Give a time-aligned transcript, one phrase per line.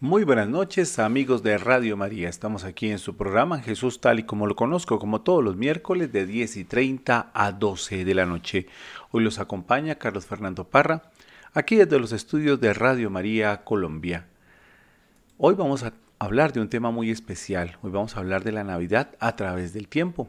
[0.00, 2.28] Muy buenas noches amigos de Radio María.
[2.28, 6.12] Estamos aquí en su programa Jesús tal y como lo conozco, como todos los miércoles
[6.12, 8.68] de 10 y 30 a 12 de la noche.
[9.10, 11.10] Hoy los acompaña Carlos Fernando Parra,
[11.52, 14.28] aquí desde los estudios de Radio María Colombia.
[15.36, 17.76] Hoy vamos a hablar de un tema muy especial.
[17.82, 20.28] Hoy vamos a hablar de la Navidad a través del tiempo.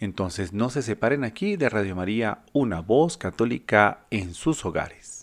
[0.00, 5.13] Entonces no se separen aquí de Radio María, una voz católica en sus hogares.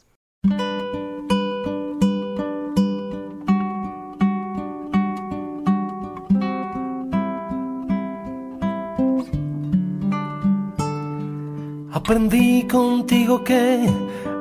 [12.12, 13.90] Aprendí contigo que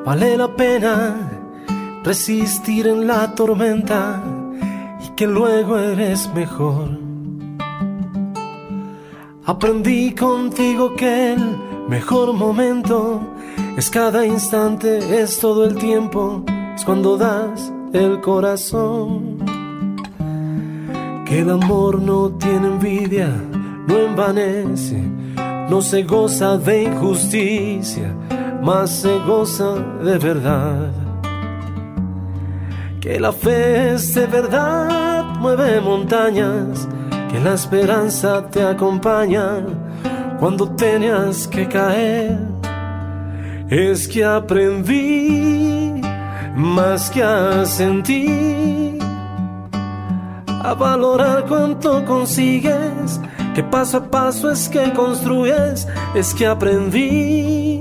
[0.04, 1.14] vale la pena
[2.02, 4.20] resistir en la tormenta
[5.00, 6.98] y que luego eres mejor.
[9.44, 11.56] Aprendí contigo que el
[11.88, 13.20] mejor momento
[13.76, 16.44] es cada instante, es todo el tiempo,
[16.74, 19.38] es cuando das el corazón.
[21.24, 23.28] Que el amor no tiene envidia,
[23.86, 25.19] no envanece,
[25.70, 28.12] no se goza de injusticia,
[28.60, 30.90] más se goza de verdad.
[33.00, 36.88] Que la fe es de verdad, mueve montañas
[37.30, 39.64] que la esperanza te acompaña
[40.40, 42.36] cuando tenías que caer.
[43.68, 46.00] Es que aprendí
[46.56, 48.98] más que a sentir,
[50.64, 53.20] a valorar cuánto consigues,
[53.54, 57.80] que paso a paso es que construyes, es que aprendí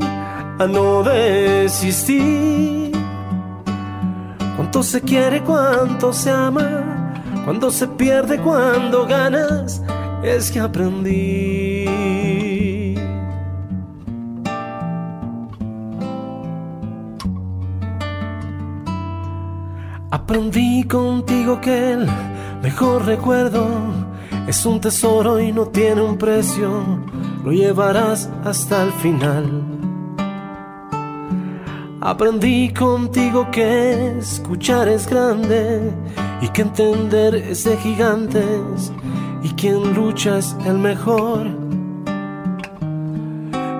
[0.60, 2.92] a no desistir.
[4.56, 7.00] Cuánto se quiere, cuánto se ama
[7.46, 9.82] cuando se pierde, cuando ganas,
[10.24, 11.86] es que aprendí.
[20.12, 22.08] Aprendí contigo que el
[22.62, 23.66] mejor recuerdo
[24.50, 26.84] es un tesoro y no tiene un precio,
[27.44, 29.46] lo llevarás hasta el final.
[32.02, 35.92] Aprendí contigo que escuchar es grande
[36.42, 38.92] y que entender es de gigantes
[39.44, 41.46] y quien lucha es el mejor.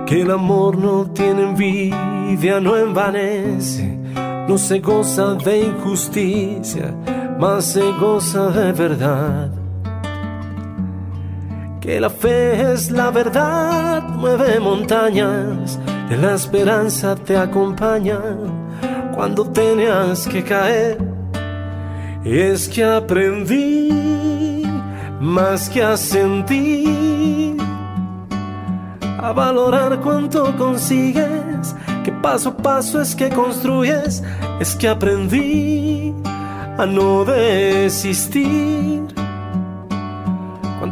[0.06, 3.98] Que el amor no tiene envidia, no envanece,
[4.46, 6.94] no se goza de injusticia,
[7.40, 9.59] más se goza de verdad.
[11.80, 18.20] Que la fe es la verdad, mueve montañas, que la esperanza te acompaña
[19.14, 20.98] cuando tenías que caer
[22.24, 24.62] es que aprendí
[25.20, 27.56] más que a sentir,
[29.18, 31.74] a valorar cuánto consigues,
[32.04, 34.22] que paso a paso es que construyes,
[34.60, 36.14] es que aprendí
[36.78, 39.19] a no desistir.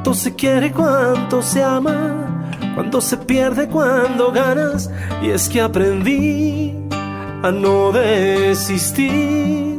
[0.08, 4.90] Cuánto se quiere, cuánto se ama, cuánto se pierde, cuando ganas,
[5.22, 6.74] y es que aprendí
[7.42, 9.78] a no desistir.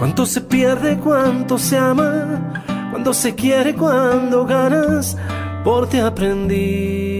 [0.00, 5.16] Cuánto se pierde, cuánto se ama, cuando se quiere, cuando ganas,
[5.62, 7.15] por te aprendí.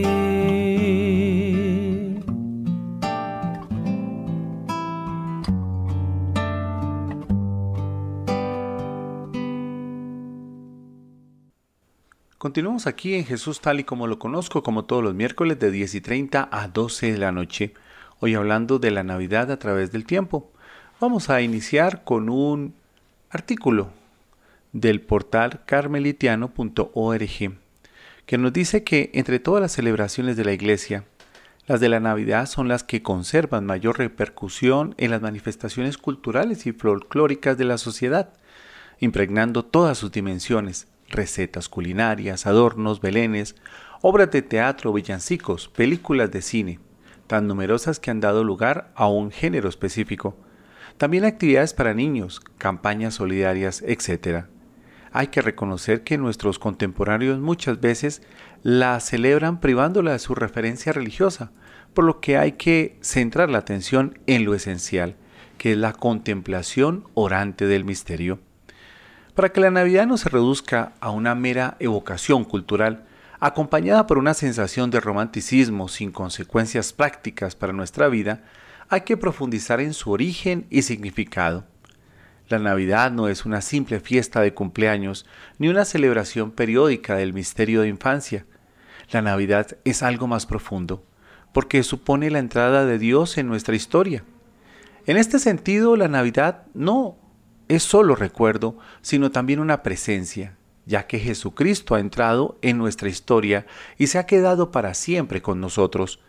[12.46, 15.96] Continuamos aquí en Jesús tal y como lo conozco, como todos los miércoles de 10
[15.96, 17.74] y 30 a 12 de la noche,
[18.20, 20.48] hoy hablando de la Navidad a través del tiempo.
[21.00, 22.76] Vamos a iniciar con un
[23.30, 23.88] artículo
[24.72, 27.58] del portal carmelitiano.org
[28.26, 31.02] que nos dice que entre todas las celebraciones de la Iglesia,
[31.66, 36.72] las de la Navidad son las que conservan mayor repercusión en las manifestaciones culturales y
[36.72, 38.34] folclóricas de la sociedad,
[39.00, 43.56] impregnando todas sus dimensiones, recetas culinarias, adornos, belenes,
[44.02, 46.80] obras de teatro, villancicos, películas de cine,
[47.26, 50.36] tan numerosas que han dado lugar a un género específico,
[50.96, 54.46] también actividades para niños, campañas solidarias, etc.
[55.12, 58.22] Hay que reconocer que nuestros contemporáneos muchas veces
[58.62, 61.52] la celebran privándola de su referencia religiosa,
[61.94, 65.16] por lo que hay que centrar la atención en lo esencial,
[65.58, 68.38] que es la contemplación orante del misterio.
[69.36, 73.04] Para que la Navidad no se reduzca a una mera evocación cultural,
[73.38, 78.44] acompañada por una sensación de romanticismo sin consecuencias prácticas para nuestra vida,
[78.88, 81.66] hay que profundizar en su origen y significado.
[82.48, 85.26] La Navidad no es una simple fiesta de cumpleaños
[85.58, 88.46] ni una celebración periódica del misterio de infancia.
[89.10, 91.04] La Navidad es algo más profundo,
[91.52, 94.24] porque supone la entrada de Dios en nuestra historia.
[95.04, 97.18] En este sentido, la Navidad no
[97.68, 103.66] es solo recuerdo, sino también una presencia, ya que Jesucristo ha entrado en nuestra historia
[103.98, 106.20] y se ha quedado para siempre con nosotros.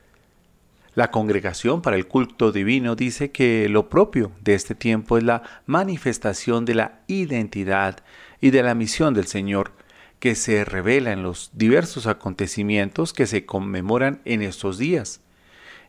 [0.96, 5.44] La congregación para el culto divino dice que lo propio de este tiempo es la
[5.68, 8.04] manifestación de la identidad
[8.42, 9.74] y de la misión del Señor,
[10.20, 15.22] que se revela en los diversos acontecimientos que se conmemoran en estos días.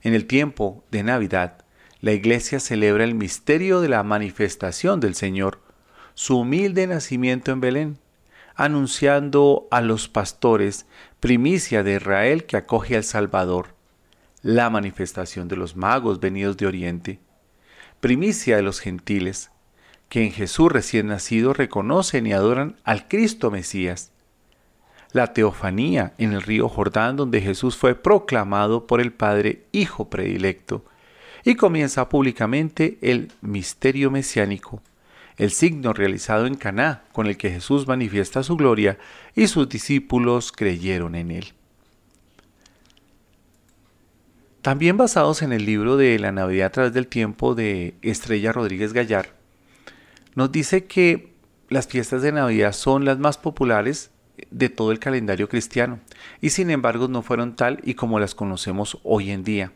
[0.02, 1.64] En el tiempo de Navidad,
[2.00, 5.60] la Iglesia celebra el misterio de la manifestación del Señor,
[6.14, 7.98] su humilde nacimiento en Belén,
[8.54, 10.86] anunciando a los pastores
[11.20, 13.74] primicia de Israel que acoge al Salvador,
[14.42, 17.20] la manifestación de los magos venidos de Oriente,
[18.00, 19.50] primicia de los gentiles,
[20.08, 24.12] que en Jesús recién nacido reconocen y adoran al Cristo Mesías,
[25.12, 30.84] la teofanía en el río Jordán donde Jesús fue proclamado por el Padre Hijo predilecto,
[31.44, 34.82] y comienza públicamente el misterio mesiánico,
[35.36, 38.98] el signo realizado en Caná con el que Jesús manifiesta su gloria
[39.34, 41.52] y sus discípulos creyeron en él.
[44.62, 48.92] También basados en el libro de La Navidad a través del tiempo de Estrella Rodríguez
[48.92, 49.30] Gallar,
[50.34, 51.32] nos dice que
[51.68, 54.10] las fiestas de Navidad son las más populares
[54.50, 56.00] de todo el calendario cristiano
[56.40, 59.72] y sin embargo no fueron tal y como las conocemos hoy en día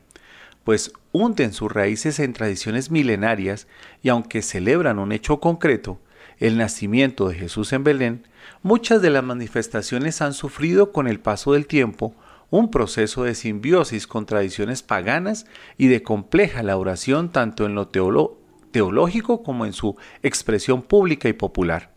[0.65, 3.67] pues hunden sus raíces en tradiciones milenarias
[4.03, 5.99] y aunque celebran un hecho concreto,
[6.39, 8.27] el nacimiento de Jesús en Belén,
[8.63, 12.15] muchas de las manifestaciones han sufrido con el paso del tiempo
[12.51, 15.47] un proceso de simbiosis con tradiciones paganas
[15.79, 21.91] y de compleja elaboración tanto en lo teológico como en su expresión pública y popular.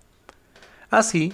[0.90, 1.34] Así,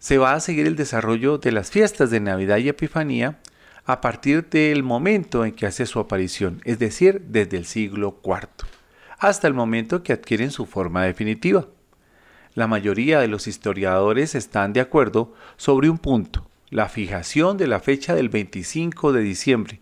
[0.00, 3.38] se va a seguir el desarrollo de las fiestas de Navidad y Epifanía
[3.86, 8.48] a partir del momento en que hace su aparición, es decir, desde el siglo IV,
[9.18, 11.66] hasta el momento que adquieren su forma definitiva.
[12.54, 17.80] La mayoría de los historiadores están de acuerdo sobre un punto, la fijación de la
[17.80, 19.80] fecha del 25 de diciembre,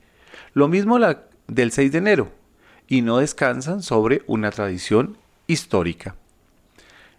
[0.52, 2.32] lo mismo la del 6 de enero,
[2.88, 5.16] y no descansan sobre una tradición
[5.46, 6.16] histórica.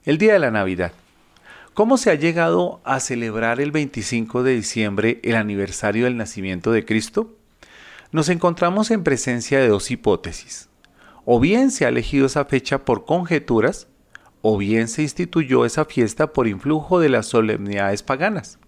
[0.03, 0.91] El día de la Navidad.
[1.73, 6.85] ¿Cómo se ha llegado a celebrar el 25 de diciembre el aniversario del nacimiento de
[6.85, 7.35] Cristo?
[8.11, 10.69] Nos encontramos en presencia de dos hipótesis.
[11.25, 13.87] O bien se ha elegido esa fecha por conjeturas,
[14.43, 18.59] o bien se instituyó esa fiesta por influjo de las solemnidades paganas.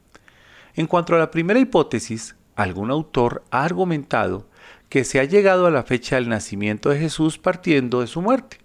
[0.74, 4.50] En cuanto a la primera hipótesis, algún autor ha argumentado
[4.90, 8.65] que se ha llegado a la fecha del nacimiento de Jesús partiendo de su muerte.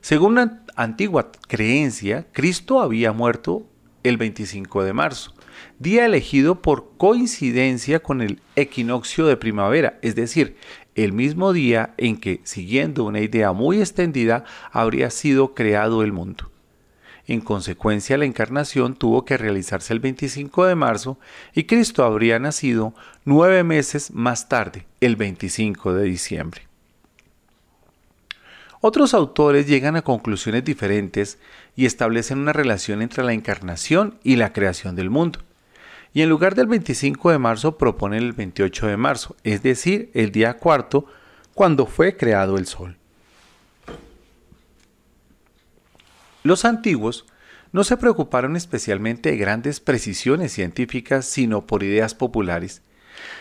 [0.00, 3.66] Según una antigua creencia, Cristo había muerto
[4.04, 5.34] el 25 de marzo,
[5.78, 10.56] día elegido por coincidencia con el equinoccio de primavera, es decir,
[10.94, 16.50] el mismo día en que, siguiendo una idea muy extendida, habría sido creado el mundo.
[17.26, 21.18] En consecuencia, la encarnación tuvo que realizarse el 25 de marzo
[21.54, 22.94] y Cristo habría nacido
[23.24, 26.67] nueve meses más tarde, el 25 de diciembre.
[28.80, 31.38] Otros autores llegan a conclusiones diferentes
[31.74, 35.40] y establecen una relación entre la encarnación y la creación del mundo.
[36.14, 40.30] Y en lugar del 25 de marzo proponen el 28 de marzo, es decir, el
[40.30, 41.06] día cuarto,
[41.54, 42.96] cuando fue creado el sol.
[46.44, 47.26] Los antiguos
[47.72, 52.82] no se preocuparon especialmente de grandes precisiones científicas, sino por ideas populares.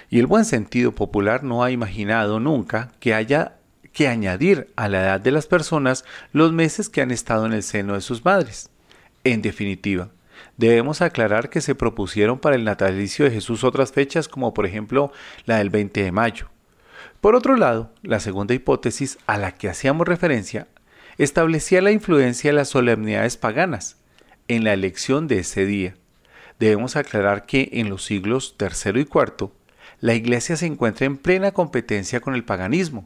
[0.10, 3.56] Y el buen sentido popular no ha imaginado nunca que haya
[3.98, 7.63] que añadir a la edad de las personas los meses que han estado en el
[7.63, 8.70] seno de sus madres.
[9.24, 10.10] En definitiva,
[10.56, 15.12] debemos aclarar que se propusieron para el natalicio de Jesús otras fechas como por ejemplo
[15.46, 16.48] la del 20 de mayo.
[17.22, 20.68] Por otro lado, la segunda hipótesis a la que hacíamos referencia
[21.18, 23.98] establecía la influencia de las solemnidades paganas
[24.48, 25.96] en la elección de ese día.
[26.60, 29.50] Debemos aclarar que en los siglos III y IV
[30.01, 33.06] la Iglesia se encuentra en plena competencia con el paganismo,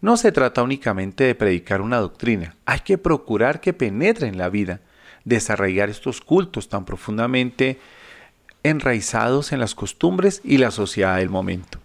[0.00, 4.48] no se trata únicamente de predicar una doctrina, hay que procurar que penetre en la
[4.48, 4.80] vida,
[5.24, 7.78] desarraigar estos cultos tan profundamente
[8.62, 11.78] enraizados en las costumbres y la sociedad del momento.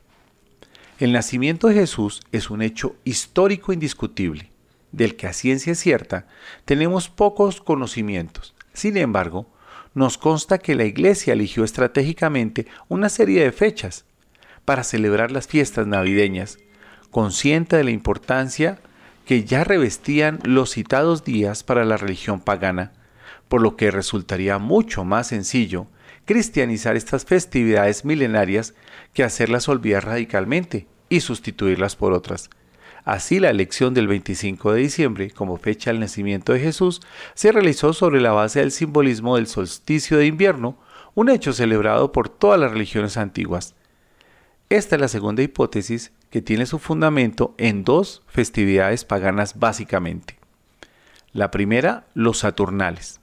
[1.00, 4.52] El nacimiento de Jesús es un hecho histórico indiscutible,
[4.92, 6.28] del que a ciencia cierta
[6.66, 8.54] tenemos pocos conocimientos.
[8.74, 9.48] Sin embargo,
[9.94, 14.06] nos consta que la Iglesia eligió estratégicamente una serie de fechas
[14.64, 16.60] para celebrar las fiestas navideñas
[17.12, 18.80] consciente de la importancia
[19.26, 22.92] que ya revestían los citados días para la religión pagana,
[23.48, 25.88] por lo que resultaría mucho más sencillo
[26.26, 28.74] cristianizar estas festividades milenarias
[29.14, 32.50] que hacerlas olvidar radicalmente y sustituirlas por otras.
[33.04, 37.02] Así la elección del 25 de diciembre como fecha del nacimiento de Jesús
[37.34, 40.78] se realizó sobre la base del simbolismo del solsticio de invierno,
[41.16, 43.76] un hecho celebrado por todas las religiones antiguas.
[44.70, 50.38] Esta es la segunda hipótesis que tiene su fundamento en dos festividades paganas básicamente.
[51.34, 53.20] La primera, los Saturnales.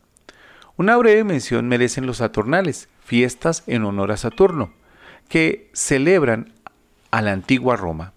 [0.77, 4.73] Una breve mención merecen los Saturnales, fiestas en honor a Saturno,
[5.29, 6.53] que celebran
[7.11, 8.12] a la antigua Roma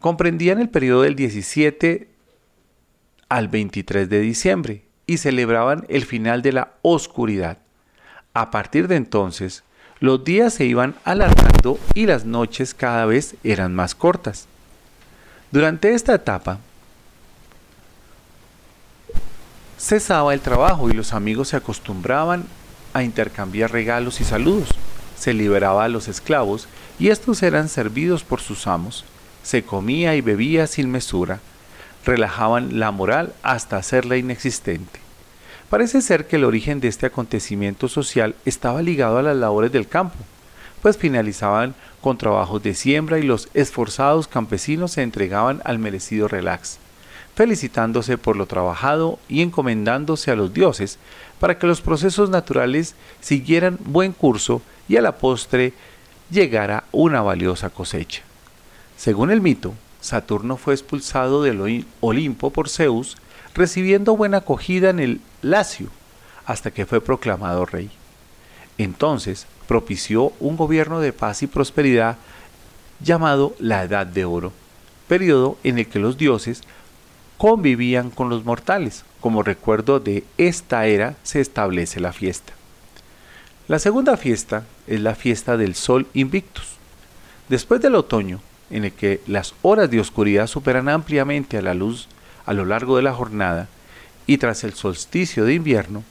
[0.00, 2.08] comprendían el periodo del 17
[3.28, 7.58] al 23 de diciembre y celebraban el final de la oscuridad.
[8.32, 9.62] A partir de entonces,
[10.00, 14.46] los días se iban alargando y las noches cada vez eran más cortas.
[15.50, 16.58] Durante esta etapa,
[19.78, 22.44] cesaba el trabajo y los amigos se acostumbraban
[22.94, 24.70] a intercambiar regalos y saludos.
[25.18, 26.66] Se liberaba a los esclavos
[26.98, 29.04] y estos eran servidos por sus amos
[29.42, 31.40] se comía y bebía sin mesura,
[32.04, 35.00] relajaban la moral hasta hacerla inexistente.
[35.70, 39.86] Parece ser que el origen de este acontecimiento social estaba ligado a las labores del
[39.86, 40.16] campo,
[40.82, 46.78] pues finalizaban con trabajos de siembra y los esforzados campesinos se entregaban al merecido relax,
[47.36, 50.98] felicitándose por lo trabajado y encomendándose a los dioses
[51.38, 55.72] para que los procesos naturales siguieran buen curso y a la postre
[56.32, 58.22] llegara una valiosa cosecha.
[58.96, 63.16] Según el mito, Saturno fue expulsado del Olimpo por Zeus,
[63.54, 65.88] recibiendo buena acogida en el Lacio,
[66.46, 67.90] hasta que fue proclamado rey.
[68.78, 72.16] Entonces propició un gobierno de paz y prosperidad
[73.00, 74.52] llamado la Edad de Oro,
[75.08, 76.62] periodo en el que los dioses
[77.38, 79.04] convivían con los mortales.
[79.20, 82.52] Como recuerdo de esta era se establece la fiesta.
[83.68, 86.66] La segunda fiesta es la fiesta del Sol Invictus.
[87.48, 88.40] Después del otoño,
[88.70, 92.08] en el que las horas de oscuridad superan ampliamente a la luz
[92.46, 93.68] a lo largo de la jornada,
[94.26, 96.04] y tras el solsticio de invierno,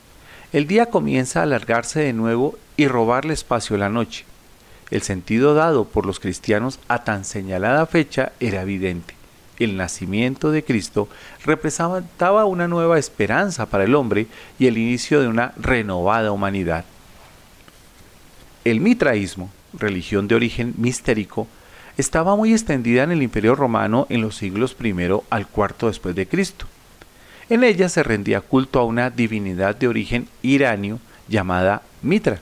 [0.52, 4.26] el día comienza a alargarse de nuevo y robarle espacio a la noche.
[4.92, 9.14] El sentido dado por los cristianos a tan señalada fecha era evidente.
[9.60, 11.08] El nacimiento de Cristo
[11.44, 16.86] representaba una nueva esperanza para el hombre y el inicio de una renovada humanidad.
[18.64, 21.48] El mitraísmo, religión de origen mistérico,
[22.00, 24.94] estaba muy extendida en el Imperio Romano en los siglos I
[25.30, 26.66] al IV después de Cristo.
[27.50, 32.40] En ella se rendía culto a una divinidad de origen iranio llamada Mitra,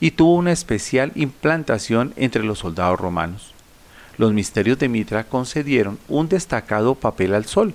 [0.00, 3.54] y tuvo una especial implantación entre los soldados romanos.
[4.18, 7.72] Los misterios de Mitra concedieron un destacado papel al sol,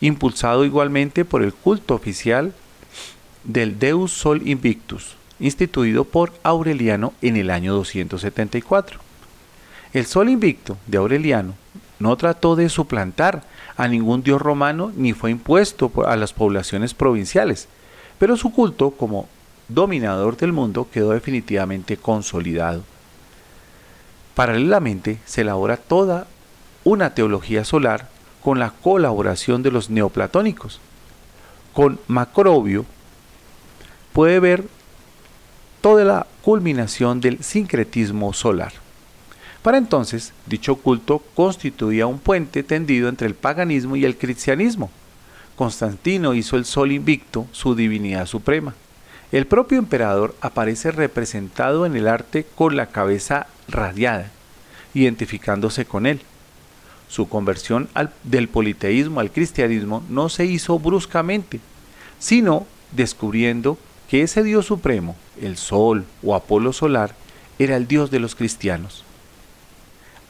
[0.00, 2.54] impulsado igualmente por el culto oficial
[3.44, 9.09] del Deus Sol Invictus, instituido por Aureliano en el año 274.
[9.92, 11.54] El sol invicto de Aureliano
[11.98, 13.42] no trató de suplantar
[13.76, 17.68] a ningún dios romano ni fue impuesto a las poblaciones provinciales,
[18.18, 19.28] pero su culto como
[19.68, 22.82] dominador del mundo quedó definitivamente consolidado.
[24.34, 26.28] Paralelamente se elabora toda
[26.84, 28.08] una teología solar
[28.42, 30.80] con la colaboración de los neoplatónicos.
[31.72, 32.86] Con Macrobio
[34.12, 34.64] puede ver
[35.80, 38.72] toda la culminación del sincretismo solar.
[39.62, 44.90] Para entonces, dicho culto constituía un puente tendido entre el paganismo y el cristianismo.
[45.54, 48.74] Constantino hizo el sol invicto su divinidad suprema.
[49.32, 54.30] El propio emperador aparece representado en el arte con la cabeza radiada,
[54.94, 56.20] identificándose con él.
[57.08, 57.88] Su conversión
[58.24, 61.60] del politeísmo al cristianismo no se hizo bruscamente,
[62.18, 63.76] sino descubriendo
[64.08, 67.14] que ese Dios supremo, el Sol o Apolo solar,
[67.58, 69.04] era el Dios de los cristianos.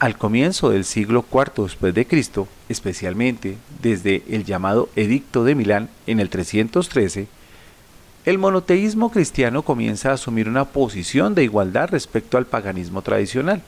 [0.01, 5.89] Al comienzo del siglo IV después de Cristo, especialmente desde el llamado Edicto de Milán
[6.07, 7.27] en el 313,
[8.25, 13.61] el monoteísmo cristiano comienza a asumir una posición de igualdad respecto al paganismo tradicional.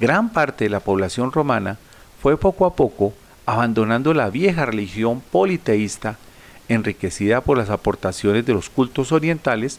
[0.00, 1.76] Gran parte de la población romana
[2.22, 3.12] fue poco a poco
[3.44, 6.16] abandonando la vieja religión politeísta,
[6.70, 9.78] enriquecida por las aportaciones de los cultos orientales,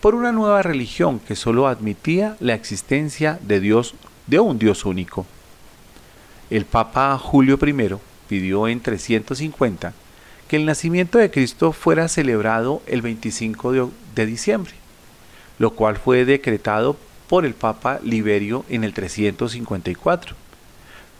[0.00, 3.94] por una nueva religión que sólo admitía la existencia de Dios
[4.32, 5.26] de un Dios único.
[6.48, 7.96] El Papa Julio I
[8.28, 9.92] pidió en 350
[10.48, 14.72] que el nacimiento de Cristo fuera celebrado el 25 de, de diciembre,
[15.58, 16.96] lo cual fue decretado
[17.28, 20.34] por el Papa Liberio en el 354.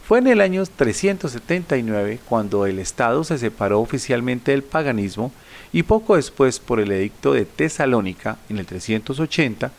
[0.08, 5.32] Fue en el año 379 cuando el Estado se separó oficialmente del paganismo
[5.70, 9.70] y poco después por el edicto de Tesalónica en el 380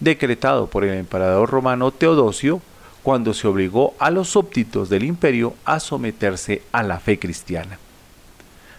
[0.00, 2.60] decretado por el emperador romano Teodosio,
[3.02, 7.78] cuando se obligó a los súbditos del imperio a someterse a la fe cristiana.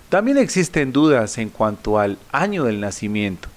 [0.09, 3.47] También existen dudas en cuanto al año del nacimiento.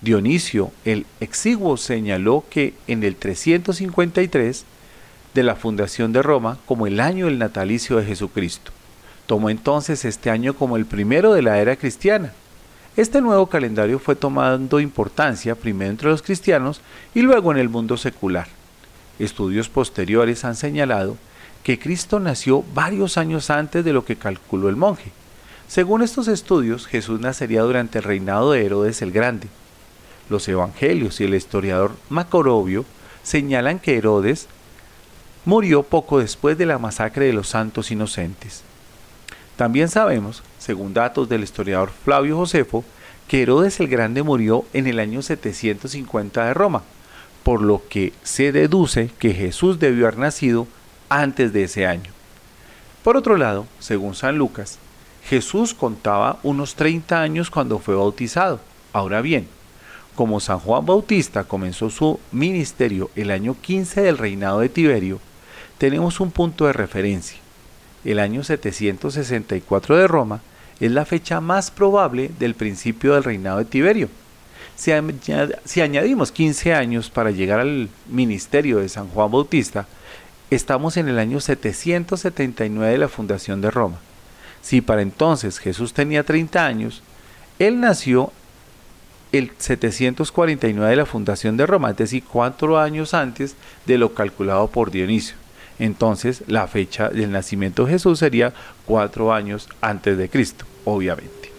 [0.00, 4.64] Dionisio el Exiguo señaló que en el 353
[5.34, 8.72] de la fundación de Roma como el año del natalicio de Jesucristo.
[9.26, 12.32] Tomó entonces este año como el primero de la era cristiana.
[12.96, 16.80] Este nuevo calendario fue tomando importancia primero entre los cristianos
[17.14, 18.48] y luego en el mundo secular.
[19.18, 21.16] Estudios posteriores han señalado
[21.62, 25.12] que Cristo nació varios años antes de lo que calculó el monje,
[25.72, 29.48] según estos estudios, Jesús nacería durante el reinado de Herodes el Grande.
[30.28, 32.84] Los evangelios y el historiador Macorobio
[33.22, 34.48] señalan que Herodes
[35.46, 38.64] murió poco después de la masacre de los santos inocentes.
[39.56, 42.84] También sabemos, según datos del historiador Flavio Josefo,
[43.26, 46.84] que Herodes el Grande murió en el año 750 de Roma,
[47.42, 50.68] por lo que se deduce que Jesús debió haber nacido
[51.08, 52.12] antes de ese año.
[53.02, 54.78] Por otro lado, según San Lucas,
[55.28, 58.60] Jesús contaba unos 30 años cuando fue bautizado.
[58.92, 59.48] Ahora bien,
[60.14, 65.18] como San Juan Bautista comenzó su ministerio el año 15 del reinado de Tiberio,
[65.78, 67.38] tenemos un punto de referencia.
[68.04, 70.40] El año 764 de Roma
[70.82, 74.08] es la fecha más probable del principio del reinado de Tiberio.
[74.74, 79.86] Si, añadimos 15 años para llegar al ministerio de San Juan Bautista,
[80.50, 83.98] estamos en el año 779 de la fundación de Roma.
[84.60, 87.04] Si para entonces Jesús tenía 30 años,
[87.60, 88.32] él nació
[89.30, 93.54] el 749 de la fundación de Roma, es decir, cuatro años antes
[93.86, 95.36] de lo calculado por Dionisio.
[95.82, 98.52] Entonces, la fecha del nacimiento de Jesús sería
[98.86, 101.50] cuatro años antes de Cristo, obviamente.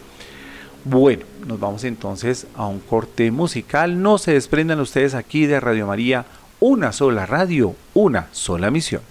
[0.86, 4.02] Bueno, nos vamos entonces a un corte musical.
[4.02, 6.24] No se desprendan ustedes aquí de Radio María,
[6.62, 9.02] una sola radio, una sola misión.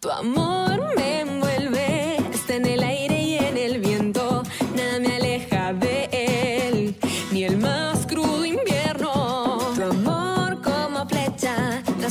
[0.00, 1.19] Tu amor me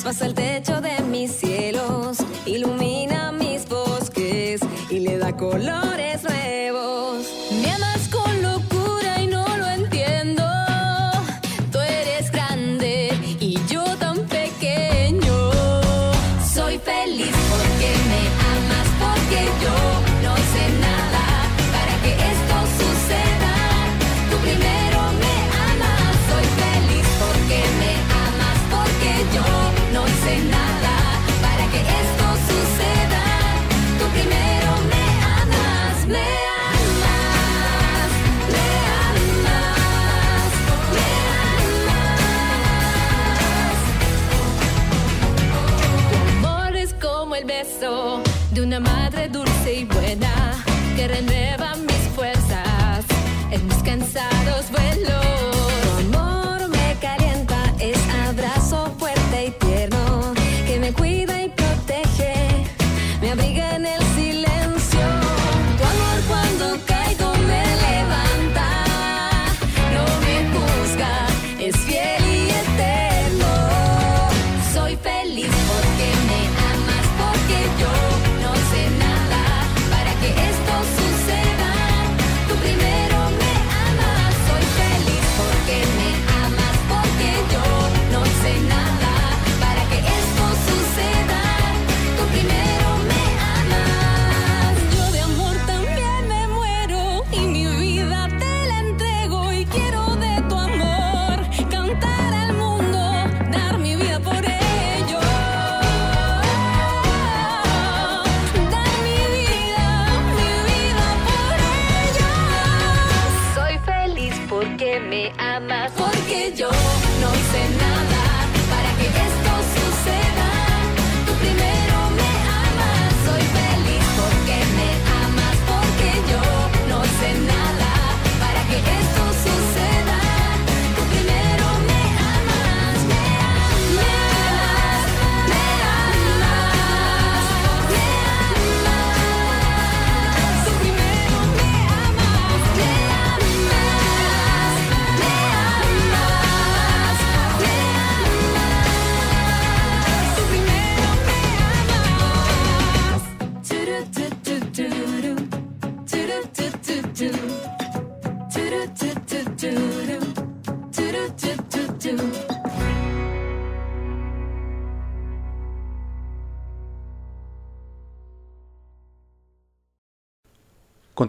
[0.10, 5.89] traspasa el techo de mis cielos, ilumina mis bosques y le da colores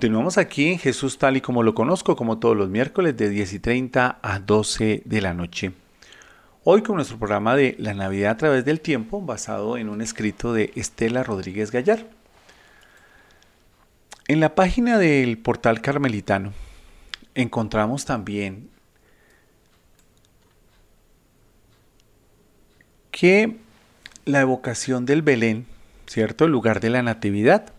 [0.01, 3.53] Continuamos aquí en Jesús tal y como lo conozco, como todos los miércoles de 10
[3.53, 5.73] y 30 a 12 de la noche.
[6.65, 10.55] Hoy con nuestro programa de La Navidad a través del tiempo, basado en un escrito
[10.55, 12.07] de Estela Rodríguez Gallar.
[14.27, 16.55] En la página del portal carmelitano
[17.35, 18.71] encontramos también
[23.11, 23.59] que
[24.25, 25.67] la evocación del Belén,
[26.07, 26.47] ¿cierto?
[26.47, 27.75] El lugar de la Natividad,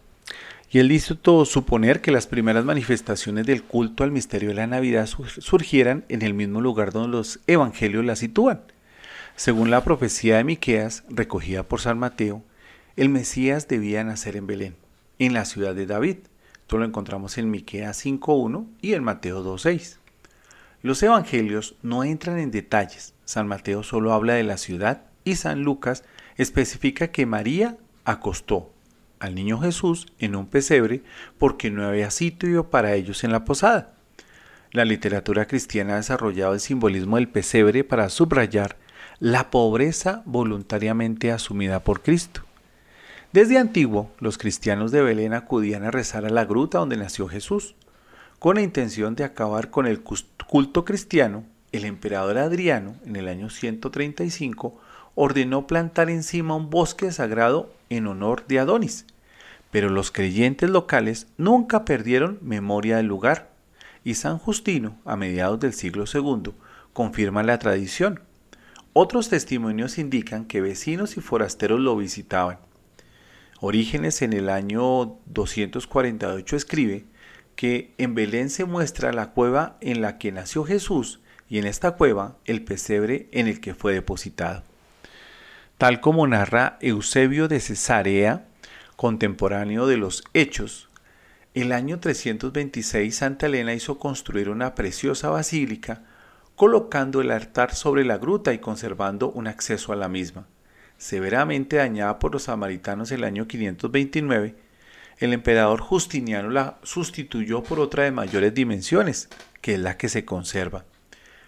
[0.72, 5.06] y él hizo suponer que las primeras manifestaciones del culto al misterio de la Navidad
[5.06, 8.62] surgieran en el mismo lugar donde los evangelios la sitúan.
[9.36, 12.42] Según la profecía de Miqueas, recogida por San Mateo,
[12.96, 14.76] el Mesías debía nacer en Belén,
[15.20, 16.18] en la ciudad de David.
[16.62, 19.98] Esto lo encontramos en Miqueas 5.1 y en Mateo 2.6.
[20.84, 23.14] Los evangelios no entran en detalles.
[23.26, 26.06] San Mateo solo habla de la ciudad y San Lucas
[26.38, 28.72] especifica que María acostó
[29.22, 31.04] al niño Jesús en un pesebre
[31.38, 33.94] porque no había sitio para ellos en la posada.
[34.72, 38.78] La literatura cristiana ha desarrollado el simbolismo del pesebre para subrayar
[39.20, 42.42] la pobreza voluntariamente asumida por Cristo.
[43.32, 47.76] Desde antiguo, los cristianos de Belén acudían a rezar a la gruta donde nació Jesús.
[48.40, 53.50] Con la intención de acabar con el culto cristiano, el emperador Adriano, en el año
[53.50, 54.82] 135,
[55.15, 59.06] ordenó plantar encima un bosque sagrado en honor de Adonis,
[59.71, 63.52] pero los creyentes locales nunca perdieron memoria del lugar,
[64.04, 66.54] y San Justino, a mediados del siglo II,
[66.93, 68.21] confirma la tradición.
[68.93, 72.58] Otros testimonios indican que vecinos y forasteros lo visitaban.
[73.60, 77.06] Orígenes en el año 248 escribe
[77.56, 81.91] que en Belén se muestra la cueva en la que nació Jesús y en esta
[81.91, 84.63] cueva el pesebre en el que fue depositado.
[85.82, 88.46] Tal como narra Eusebio de Cesarea,
[88.98, 90.89] contemporáneo de los Hechos,
[91.56, 96.04] el año 326 Santa Elena hizo construir una preciosa basílica,
[96.56, 100.46] colocando el altar sobre la gruta y conservando un acceso a la misma.
[101.00, 104.56] Severamente dañada por los samaritanos el año 529,
[105.17, 109.30] el emperador Justiniano la sustituyó por otra de mayores dimensiones,
[109.62, 110.86] que es la que se conserva.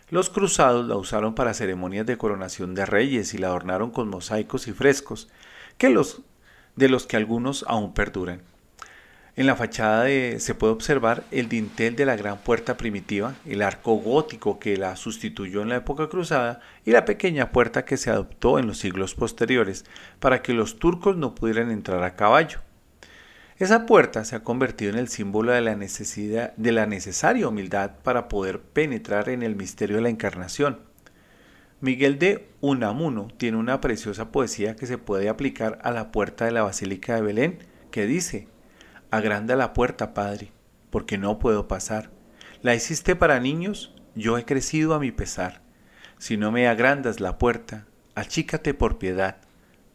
[0.10, 4.68] Los cruzados la usaron para ceremonias de coronación de reyes y la adornaron con mosaicos
[4.68, 5.30] y frescos,
[5.78, 6.22] que los
[6.76, 8.42] de los que algunos aún perduran.
[9.36, 10.06] En la fachada
[10.38, 14.96] se puede observar el dintel de la gran puerta primitiva, el arco gótico que la
[14.96, 19.16] sustituyó en la época cruzada y la pequeña puerta que se adoptó en los siglos
[19.16, 19.86] posteriores
[20.20, 22.60] para que los turcos no pudieran entrar a caballo.
[23.64, 27.92] Esa puerta se ha convertido en el símbolo de la necesidad de la necesaria humildad
[28.04, 30.80] para poder penetrar en el misterio de la encarnación
[31.80, 36.52] Miguel de Unamuno tiene una preciosa poesía que se puede aplicar a la puerta de
[36.52, 38.50] la Basílica de Belén, que dice,
[39.12, 40.52] Agranda la puerta, Padre,
[40.90, 42.10] porque no puedo pasar.
[42.64, 45.62] La hiciste para niños, yo he crecido a mi pesar.
[46.18, 49.38] Si no me agrandas la puerta, achícate por piedad,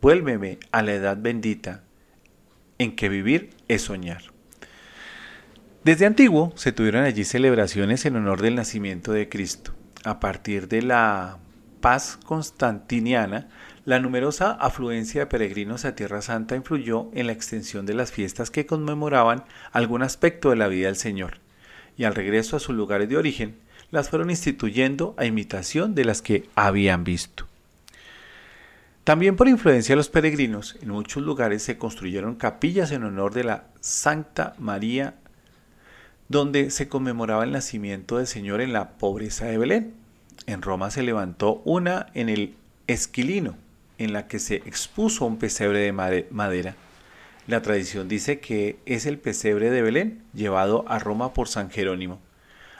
[0.00, 1.85] vuélveme a la edad bendita,
[2.79, 4.23] en que vivir es soñar.
[5.85, 9.73] Desde antiguo se tuvieron allí celebraciones en honor del nacimiento de Cristo.
[10.05, 11.38] A partir de la
[11.81, 13.49] paz constantiniana,
[13.85, 18.51] la numerosa afluencia de peregrinos a Tierra Santa influyó en la extensión de las fiestas
[18.51, 21.38] que conmemoraban algún aspecto de la vida del Señor,
[21.97, 23.57] y al regreso a sus lugares de origen,
[23.91, 27.48] las fueron instituyendo a imitación de las que habían visto.
[29.09, 33.42] También por influencia de los peregrinos, en muchos lugares se construyeron capillas en honor de
[33.42, 35.14] la Santa María,
[36.29, 39.94] donde se conmemoraba el nacimiento del Señor en la pobreza de Belén.
[40.44, 42.55] En Roma se levantó una en el
[42.87, 43.57] Esquilino,
[43.97, 46.77] en la que se expuso un pesebre de madera.
[47.47, 52.21] La tradición dice que es el pesebre de Belén, llevado a Roma por San Jerónimo.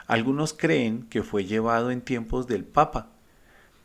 [0.05, 3.07] Algunos creen que fue llevado en tiempos del Papa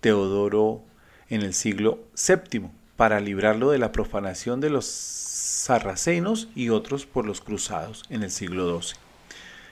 [0.02, 0.84] Teodoro
[1.30, 7.26] en el siglo VII para librarlo de la profanación de los sarracenos y otros por
[7.26, 8.98] los cruzados en el siglo XII.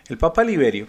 [0.09, 0.87] El Papa Liberio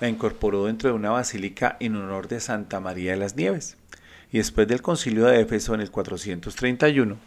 [0.00, 3.76] la incorporó dentro de una basílica en honor de Santa María de las Nieves.
[4.32, 7.18] Y después del concilio de Éfeso en el 431,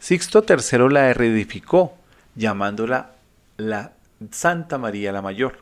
[0.00, 1.94] Sixto III la reedificó,
[2.34, 3.12] llamándola
[3.56, 3.92] la
[4.30, 5.58] Santa María la Mayor.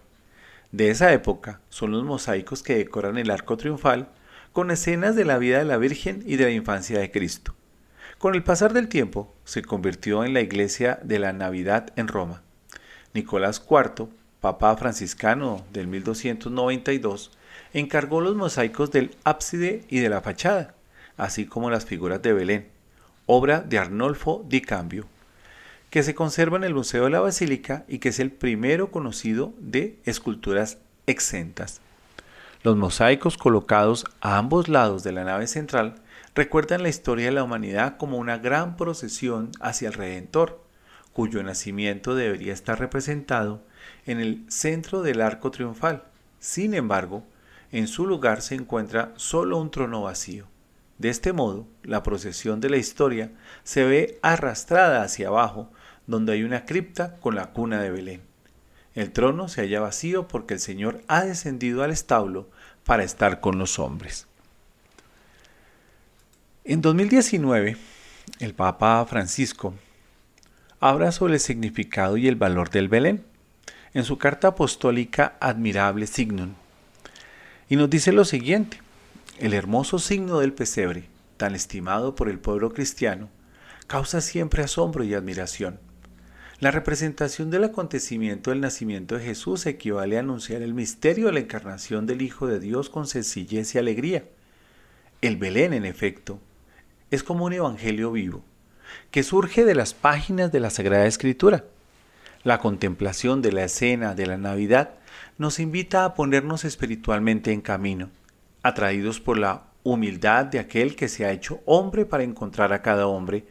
[0.71, 4.09] De esa época son los mosaicos que decoran el arco triunfal
[4.53, 7.55] con escenas de la vida de la Virgen y de la infancia de Cristo.
[8.19, 12.43] Con el pasar del tiempo se convirtió en la iglesia de la Navidad en Roma.
[13.15, 14.09] Nicolás IV
[14.43, 17.31] Papa franciscano del 1292,
[17.75, 20.75] encargó los mosaicos del ábside y de la fachada,
[21.17, 22.67] así como las figuras de Belén,
[23.27, 25.07] obra de Arnolfo di Cambio,
[25.91, 29.55] que se conserva en el Museo de la Basílica y que es el primero conocido
[29.61, 31.81] de esculturas exentas.
[32.65, 35.97] Los mosaicos colocados a ambos lados de la nave central
[36.33, 40.63] recuerdan la historia de la humanidad como una gran procesión hacia el Redentor,
[41.13, 43.65] cuyo nacimiento debería estar representado
[44.07, 46.05] en el centro del arco triunfal.
[46.39, 47.25] Sin embargo,
[47.73, 50.47] en su lugar se encuentra solo un trono vacío.
[50.99, 53.33] De este modo, la procesión de la historia
[53.65, 55.73] se ve arrastrada hacia abajo,
[56.07, 58.32] donde hay una cripta con la cuna de Belén.
[58.95, 62.49] El trono se halla vacío porque el Señor ha descendido al establo
[62.85, 64.27] para estar con los hombres.
[66.65, 67.77] En 2019,
[68.39, 69.75] el Papa Francisco
[70.79, 73.25] habla sobre el significado y el valor del Belén
[73.95, 76.55] en su carta apostólica Admirable Signum.
[77.69, 78.81] Y nos dice lo siguiente,
[79.39, 81.05] el hermoso signo del pesebre,
[81.37, 83.29] tan estimado por el pueblo cristiano,
[83.87, 85.79] causa siempre asombro y admiración.
[86.63, 91.41] La representación del acontecimiento del nacimiento de Jesús equivale a anunciar el misterio de la
[91.41, 94.27] encarnación del Hijo de Dios con sencillez y alegría.
[95.23, 96.39] El Belén, en efecto,
[97.11, 98.45] es como un evangelio vivo,
[99.11, 101.65] que surge de las páginas de la Sagrada Escritura.
[102.45, 104.91] La contemplación de la escena de la Navidad
[105.39, 108.09] nos invita a ponernos espiritualmente en camino,
[108.63, 113.09] atraídos por la humildad de aquel que se ha hecho hombre para encontrar a cada
[113.09, 113.47] hombre,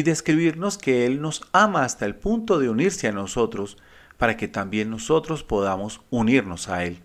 [0.00, 3.76] y describirnos que Él nos ama hasta el punto de unirse a nosotros,
[4.16, 7.00] para que también nosotros podamos unirnos a Él.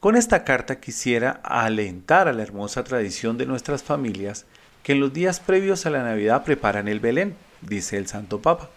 [0.00, 4.46] Con esta carta quisiera alentar a la hermosa tradición de nuestras familias
[4.84, 8.70] que en los días previos a la Navidad preparan el Belén, dice el Santo Papa,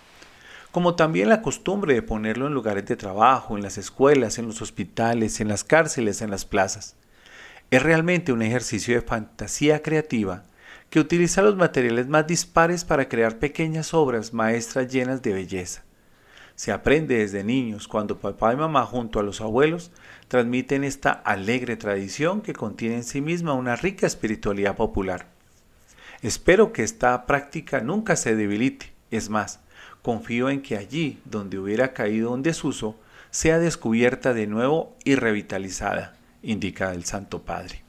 [0.72, 4.64] como también la costumbre de ponerlo en lugares de trabajo, en las escuelas, en los
[4.64, 6.96] hospitales, en las cárceles, en las plazas.
[7.70, 10.44] Es realmente un ejercicio de fantasía creativa
[10.92, 15.84] que utiliza los materiales más dispares para crear pequeñas obras maestras llenas de belleza.
[16.56, 19.92] Se aprende desde niños cuando papá y mamá junto a los abuelos
[20.28, 25.28] transmiten esta alegre tradición que contiene en sí misma una rica espiritualidad popular.
[26.22, 28.92] Espero que esta práctica nunca se debilite.
[29.12, 29.62] Es más,
[30.02, 32.98] confío en que allí donde hubiera caído un desuso,
[33.30, 37.82] sea descubierta de nuevo y revitalizada, indica el Santo Padre.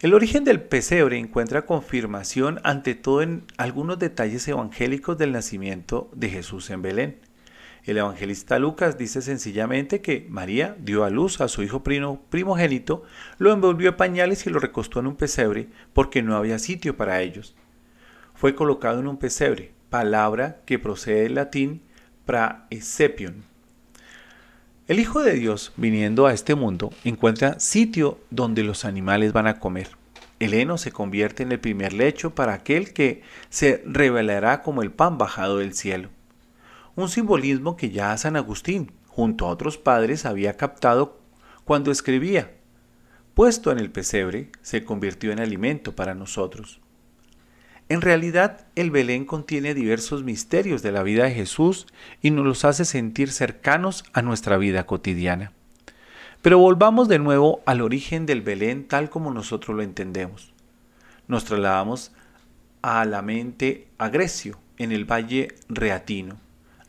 [0.00, 6.28] El origen del pesebre encuentra confirmación ante todo en algunos detalles evangélicos del nacimiento de
[6.28, 7.18] Jesús en Belén.
[7.84, 13.04] El evangelista Lucas dice sencillamente que María dio a luz a su hijo primogénito,
[13.38, 17.22] lo envolvió en pañales y lo recostó en un pesebre porque no había sitio para
[17.22, 17.56] ellos.
[18.34, 21.80] Fue colocado en un pesebre, palabra que procede del latín
[22.26, 23.44] praesepion.
[24.88, 29.58] El Hijo de Dios, viniendo a este mundo, encuentra sitio donde los animales van a
[29.58, 29.90] comer.
[30.38, 34.92] El heno se convierte en el primer lecho para aquel que se revelará como el
[34.92, 36.10] pan bajado del cielo
[36.96, 41.20] un simbolismo que ya San Agustín, junto a otros padres, había captado
[41.64, 42.56] cuando escribía.
[43.34, 46.80] Puesto en el pesebre, se convirtió en alimento para nosotros.
[47.88, 51.86] En realidad, el Belén contiene diversos misterios de la vida de Jesús
[52.20, 55.52] y nos los hace sentir cercanos a nuestra vida cotidiana.
[56.42, 60.52] Pero volvamos de nuevo al origen del Belén tal como nosotros lo entendemos.
[61.28, 62.12] Nos trasladamos
[62.82, 66.38] a la mente a Grecio, en el valle reatino.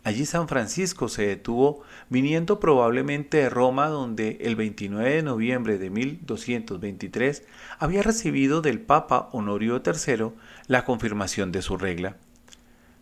[0.04, 5.90] Allí San Francisco se detuvo viniendo probablemente de Roma donde el 29 de noviembre de
[5.90, 7.44] 1223
[7.78, 10.32] había recibido del Papa Honorio III
[10.68, 12.18] la confirmación de su regla.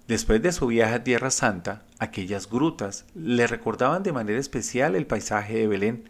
[0.07, 5.07] Después de su viaje a Tierra Santa, aquellas grutas le recordaban de manera especial el
[5.07, 6.09] paisaje de Belén,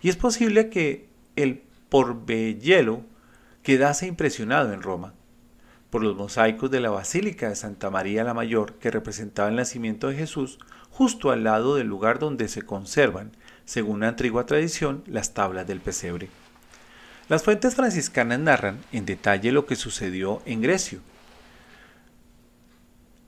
[0.00, 3.04] y es posible que el Porbellelo
[3.62, 5.14] quedase impresionado en Roma
[5.90, 10.08] por los mosaicos de la Basílica de Santa María la Mayor que representaba el nacimiento
[10.08, 10.58] de Jesús,
[10.90, 13.32] justo al lado del lugar donde se conservan,
[13.64, 16.28] según una antigua tradición, las tablas del pesebre.
[17.28, 21.00] Las fuentes franciscanas narran en detalle lo que sucedió en Grecio.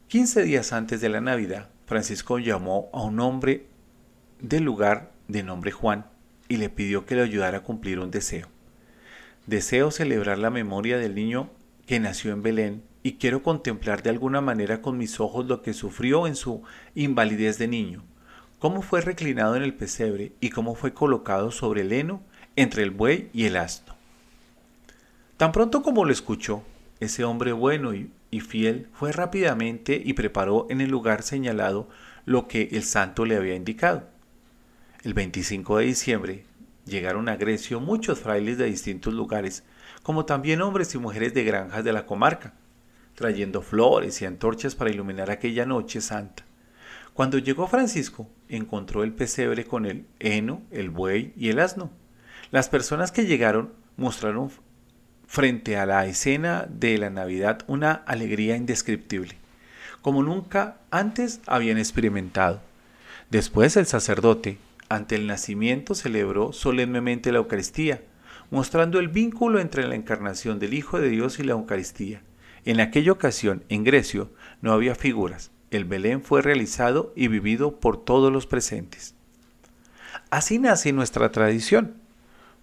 [0.08, 3.66] Quince días antes de la Navidad, Francisco llamó a un hombre
[4.40, 6.06] del lugar de nombre Juan
[6.48, 8.48] y le pidió que le ayudara a cumplir un deseo.
[9.46, 11.50] Deseo celebrar la memoria del niño
[11.86, 15.74] que nació en Belén, y quiero contemplar de alguna manera con mis ojos lo que
[15.74, 16.62] sufrió en su
[16.94, 18.02] invalidez de niño,
[18.58, 22.22] cómo fue reclinado en el pesebre y cómo fue colocado sobre el heno
[22.56, 23.94] entre el buey y el asno.
[25.36, 26.62] Tan pronto como lo escuchó,
[27.00, 28.10] ese hombre bueno y,
[28.40, 31.88] fiel fue rápidamente y preparó en el lugar señalado
[32.26, 34.06] lo que el santo le había indicado.
[35.02, 36.44] El 25 de diciembre
[36.84, 39.64] llegaron a Grecio muchos frailes de distintos lugares
[40.02, 42.54] como también hombres y mujeres de granjas de la comarca.
[43.14, 46.44] trayendo flores y antorchas para iluminar aquella noche santa.
[47.12, 51.90] Cuando llegó Francisco, encontró el pesebre con el heno, el buey y el asno.
[52.50, 54.50] Las personas que llegaron mostraron
[55.28, 59.36] frente a la escena de la Navidad una alegría indescriptible,
[60.02, 62.60] como nunca antes habían experimentado.
[63.30, 64.58] Después el sacerdote,
[64.88, 68.02] ante el nacimiento, celebró solemnemente la Eucaristía,
[68.50, 72.22] mostrando el vínculo entre la encarnación del Hijo de Dios y la Eucaristía.
[72.64, 75.52] En aquella ocasión, en Grecio, no había figuras.
[75.70, 79.14] El Belén fue realizado y vivido por todos los presentes.
[80.30, 81.99] Así nace nuestra tradición.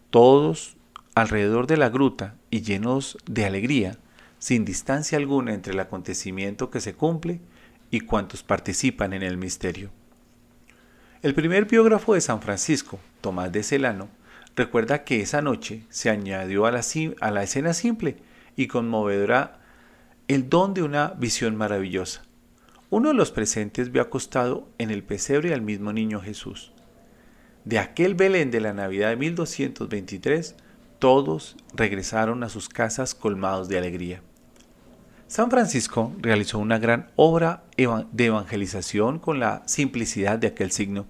[0.10, 0.78] Todos
[1.16, 3.98] alrededor de la gruta y llenos de alegría,
[4.40, 7.42] sin distancia alguna entre el acontecimiento que se cumple
[7.92, 9.90] y cuantos participan en el misterio.
[11.24, 14.10] El primer biógrafo de San Francisco, Tomás de Celano,
[14.56, 16.82] recuerda que esa noche se añadió a la,
[17.22, 18.18] a la escena simple
[18.56, 19.60] y conmovedora
[20.28, 22.24] el don de una visión maravillosa.
[22.90, 26.72] Uno de los presentes vio acostado en el pesebre al mismo niño Jesús.
[27.68, 30.56] De aquel Belén de la Navidad de 1223,
[31.00, 34.22] todos regresaron a sus casas colmados de alegría.
[35.28, 41.08] San Francisco realizó una gran obra de evangelización con la simplicidad de aquel signo.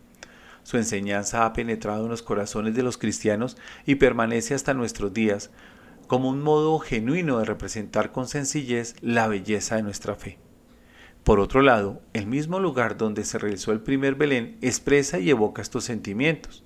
[0.64, 5.52] Su enseñanza ha penetrado en los corazones de los cristianos y permanece hasta nuestros días
[6.08, 10.40] como un modo genuino de representar con sencillez la belleza de nuestra fe.
[11.28, 15.62] Por otro lado, el mismo lugar donde se realizó el primer Belén expresa y evoca
[15.62, 16.64] estos sentimientos.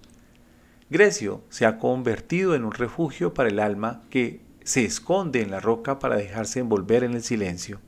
[0.91, 5.62] Grecio se ha convertido en un refugio para el alma que se esconde en la
[5.62, 7.82] roca para dejarse envolver en el silencio.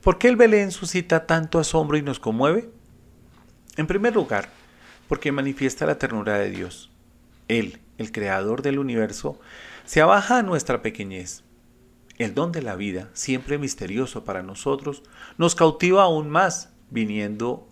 [0.00, 2.70] ¿Por qué el Belén suscita tanto asombro y nos conmueve?
[3.76, 4.48] En primer lugar,
[5.06, 6.90] porque manifiesta la ternura de Dios.
[7.48, 9.38] Él, el creador del universo,
[9.84, 11.44] se abaja a nuestra pequeñez.
[12.18, 15.04] El don de la vida, siempre misterioso para nosotros,
[15.36, 17.68] nos cautiva aún más, viniendo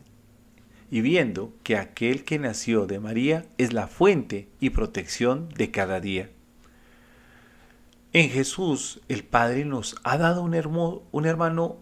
[0.90, 6.00] y viendo que aquel que nació de María es la fuente y protección de cada
[6.00, 6.30] día.
[8.12, 10.54] En Jesús el Padre nos ha dado un,
[11.10, 11.78] un hermano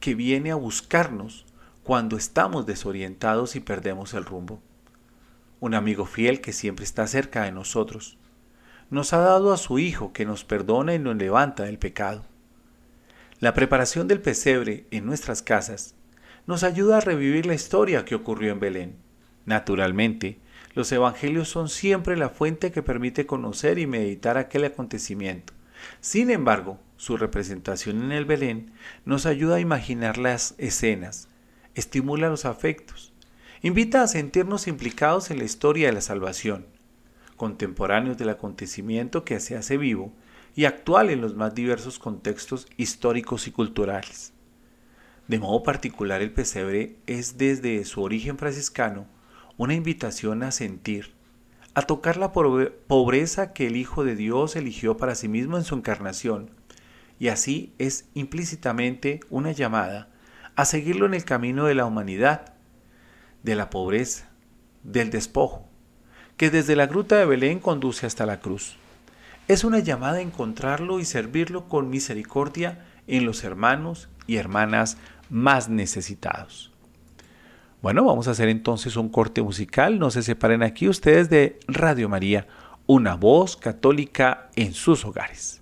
[0.00, 1.46] que viene a buscarnos
[1.84, 4.60] cuando estamos desorientados y perdemos el rumbo.
[5.60, 8.18] Un amigo fiel que siempre está cerca de nosotros.
[8.90, 12.24] Nos ha dado a su Hijo que nos perdona y nos levanta del pecado.
[13.38, 15.94] La preparación del pesebre en nuestras casas
[16.46, 18.96] nos ayuda a revivir la historia que ocurrió en Belén.
[19.46, 20.40] Naturalmente,
[20.74, 25.52] los evangelios son siempre la fuente que permite conocer y meditar aquel acontecimiento.
[26.00, 28.72] Sin embargo, su representación en el Belén
[29.04, 31.28] nos ayuda a imaginar las escenas,
[31.76, 33.12] estimula los afectos,
[33.62, 36.66] invita a sentirnos implicados en la historia de la salvación,
[37.40, 40.12] contemporáneos del acontecimiento que se hace vivo
[40.54, 44.34] y actual en los más diversos contextos históricos y culturales.
[45.26, 49.06] De modo particular, el pesebre es desde su origen franciscano
[49.56, 51.14] una invitación a sentir,
[51.72, 55.74] a tocar la pobreza que el Hijo de Dios eligió para sí mismo en su
[55.74, 56.50] encarnación,
[57.18, 60.10] y así es implícitamente una llamada
[60.56, 62.52] a seguirlo en el camino de la humanidad,
[63.42, 64.28] de la pobreza,
[64.82, 65.69] del despojo,
[66.40, 68.78] que desde la gruta de Belén conduce hasta la cruz.
[69.46, 74.96] Es una llamada a encontrarlo y servirlo con misericordia en los hermanos y hermanas
[75.28, 76.72] más necesitados.
[77.82, 79.98] Bueno, vamos a hacer entonces un corte musical.
[79.98, 82.46] No se separen aquí ustedes de Radio María,
[82.86, 85.59] una voz católica en sus hogares.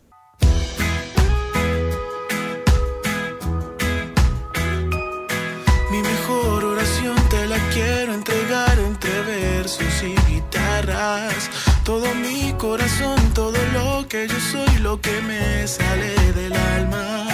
[12.69, 17.27] Corazón, todo lo que yo soy, lo que me sale del alma.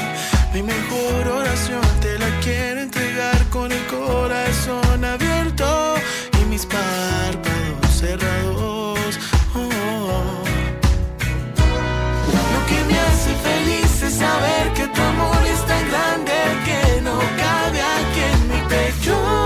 [0.53, 5.97] Mi mejor oración te la quiero entregar con el corazón abierto
[6.41, 9.11] y mis párpados cerrados.
[9.57, 10.45] Oh.
[12.55, 17.19] Lo que me hace feliz es saber que tu amor es tan grande que no
[17.45, 19.44] cabe aquí en mi pecho.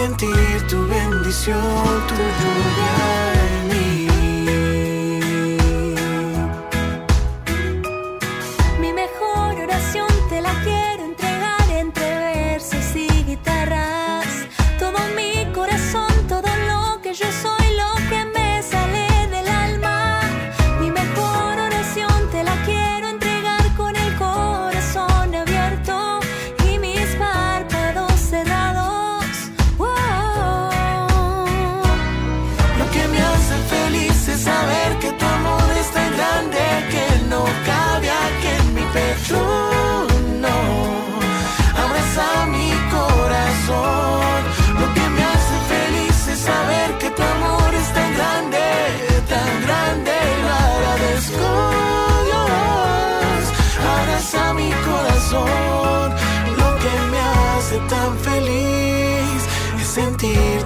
[0.00, 1.60] Sentir tu bendición,
[2.08, 3.59] tu lluvia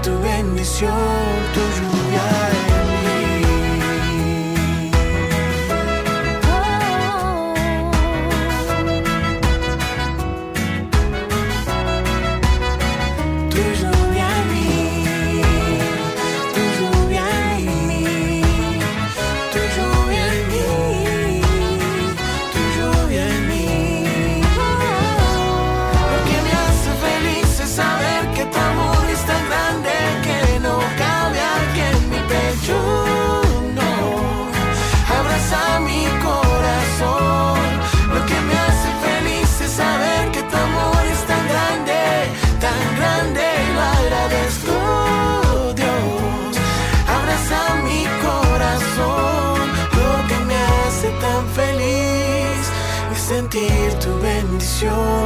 [0.04, 0.92] tu bendición,
[1.54, 2.03] tu
[54.84, 55.23] bendición,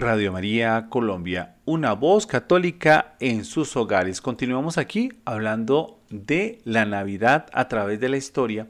[0.00, 4.22] Radio María Colombia, una voz católica en sus hogares.
[4.22, 8.66] Continuamos aquí hablando de la Navidad a través de la historia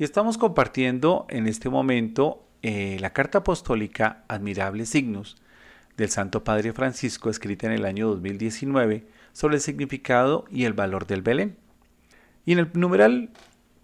[0.00, 5.36] y estamos compartiendo en este momento eh, la carta apostólica Admirables Signos
[5.96, 11.06] del Santo Padre Francisco escrita en el año 2019 sobre el significado y el valor
[11.06, 11.56] del Belén.
[12.44, 13.30] Y en el numeral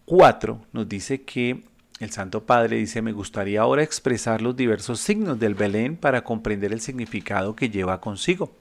[0.06, 1.62] 4 nos dice que
[2.00, 6.72] el Santo Padre dice, me gustaría ahora expresar los diversos signos del Belén para comprender
[6.72, 8.56] el significado que lleva consigo.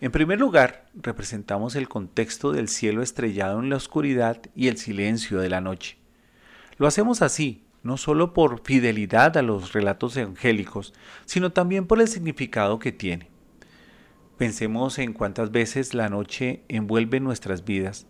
[0.00, 5.38] En primer lugar, representamos el contexto del cielo estrellado en la oscuridad y el silencio
[5.38, 5.98] de la noche.
[6.78, 10.94] Lo hacemos así, no solo por fidelidad a los relatos evangélicos,
[11.26, 13.28] sino también por el significado que tiene.
[14.38, 18.06] Pensemos en cuántas veces la noche envuelve nuestras vidas.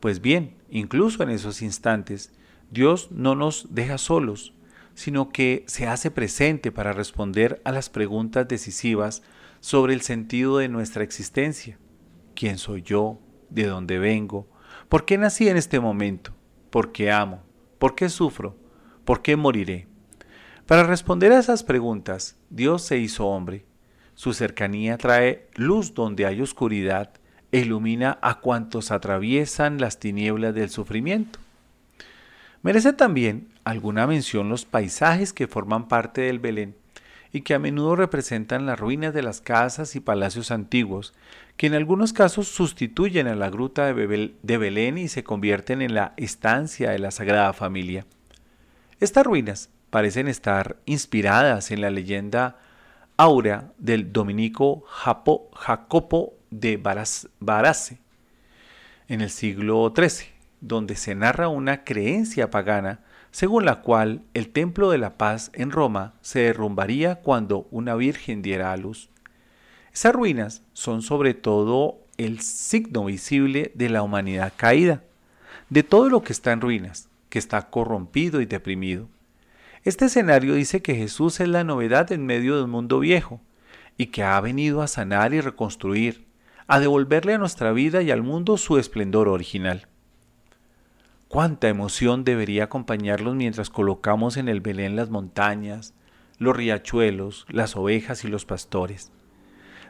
[0.00, 2.32] Pues bien, incluso en esos instantes,
[2.70, 4.54] Dios no nos deja solos,
[4.94, 9.22] sino que se hace presente para responder a las preguntas decisivas
[9.60, 11.78] sobre el sentido de nuestra existencia.
[12.34, 13.18] ¿Quién soy yo?
[13.48, 14.48] ¿De dónde vengo?
[14.88, 16.32] ¿Por qué nací en este momento?
[16.70, 17.42] ¿Por qué amo?
[17.78, 18.56] ¿Por qué sufro?
[19.04, 19.88] ¿Por qué moriré?
[20.66, 23.64] Para responder a esas preguntas, Dios se hizo hombre.
[24.14, 27.14] Su cercanía trae luz donde hay oscuridad
[27.50, 31.40] e ilumina a cuantos atraviesan las tinieblas del sufrimiento.
[32.62, 36.74] Merece también alguna mención los paisajes que forman parte del Belén
[37.32, 41.14] y que a menudo representan las ruinas de las casas y palacios antiguos,
[41.56, 46.12] que en algunos casos sustituyen a la gruta de, Belén y se convierten en la
[46.16, 48.04] estancia de la Sagrada Familia.
[48.98, 52.58] Estas ruinas parecen estar inspiradas en la leyenda
[53.16, 57.98] áurea del dominico Japo- Jacopo de Barace
[59.08, 63.00] en el siglo XIII, donde se narra una creencia pagana
[63.30, 68.42] según la cual el Templo de la Paz en Roma se derrumbaría cuando una virgen
[68.42, 69.08] diera a luz.
[69.92, 75.02] Esas ruinas son sobre todo el signo visible de la humanidad caída,
[75.68, 79.08] de todo lo que está en ruinas, que está corrompido y deprimido.
[79.84, 83.40] Este escenario dice que Jesús es la novedad en medio de un mundo viejo
[83.96, 86.26] y que ha venido a sanar y reconstruir,
[86.66, 89.86] a devolverle a nuestra vida y al mundo su esplendor original.
[91.30, 95.94] Cuánta emoción debería acompañarlos mientras colocamos en el Belén las montañas,
[96.38, 99.12] los riachuelos, las ovejas y los pastores.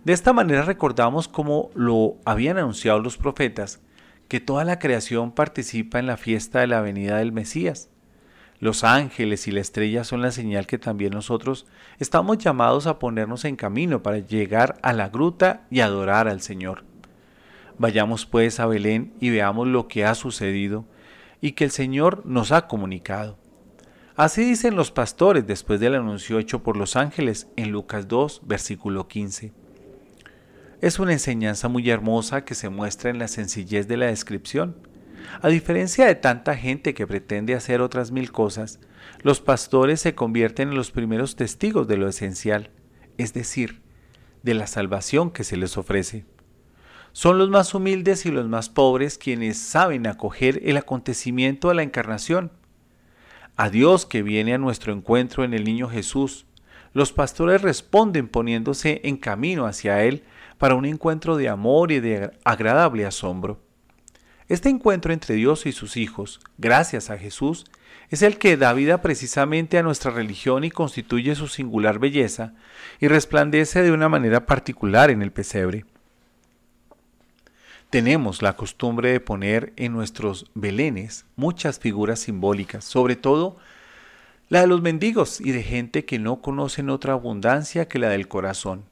[0.05, 3.81] De esta manera recordamos como lo habían anunciado los profetas,
[4.29, 7.89] que toda la creación participa en la fiesta de la venida del Mesías.
[8.59, 11.67] Los ángeles y la estrella son la señal que también nosotros
[11.99, 16.85] estamos llamados a ponernos en camino para llegar a la gruta y adorar al Señor.
[17.79, 20.85] Vayamos pues a Belén y veamos lo que ha sucedido
[21.41, 23.39] y que el Señor nos ha comunicado.
[24.17, 29.09] Así dicen los pastores después del anuncio hecho por los ángeles en Lucas 2, versículo
[29.09, 29.53] 15.
[30.81, 34.77] Es una enseñanza muy hermosa que se muestra en la sencillez de la descripción.
[35.43, 38.81] A diferencia de tanta gente que pretende hacer otras mil cosas,
[39.23, 42.71] los pastores se convierten en los primeros testigos de lo esencial,
[43.19, 43.83] es decir,
[44.43, 46.25] de la salvación que se les ofrece.
[47.21, 51.83] Son los más humildes y los más pobres quienes saben acoger el acontecimiento de la
[51.83, 52.51] encarnación.
[53.57, 56.47] A Dios que viene a nuestro encuentro en el niño Jesús,
[56.95, 60.25] los pastores responden poniéndose en camino hacia Él
[60.57, 63.61] para un encuentro de amor y de agradable asombro.
[64.49, 67.67] Este encuentro entre Dios y sus hijos, gracias a Jesús,
[68.09, 72.55] es el que da vida precisamente a nuestra religión y constituye su singular belleza
[72.99, 75.85] y resplandece de una manera particular en el pesebre.
[77.91, 83.57] Tenemos la costumbre de poner en nuestros belenes muchas figuras simbólicas, sobre todo
[84.49, 88.29] la de los mendigos y de gente que no conocen otra abundancia que la del
[88.29, 88.85] corazón.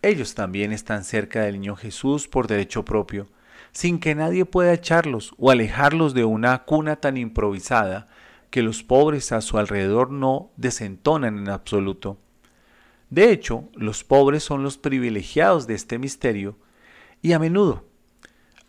[0.00, 3.28] Ellos también están cerca del niño Jesús por derecho propio,
[3.70, 8.08] sin que nadie pueda echarlos o alejarlos de una cuna tan improvisada
[8.48, 12.16] que los pobres a su alrededor no desentonan en absoluto.
[13.10, 16.56] De hecho, los pobres son los privilegiados de este misterio
[17.20, 17.91] y a menudo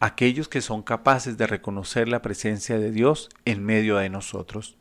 [0.04, 4.76] aquellos que son capaces de reconocer la presencia de Dios en medio de nosotros.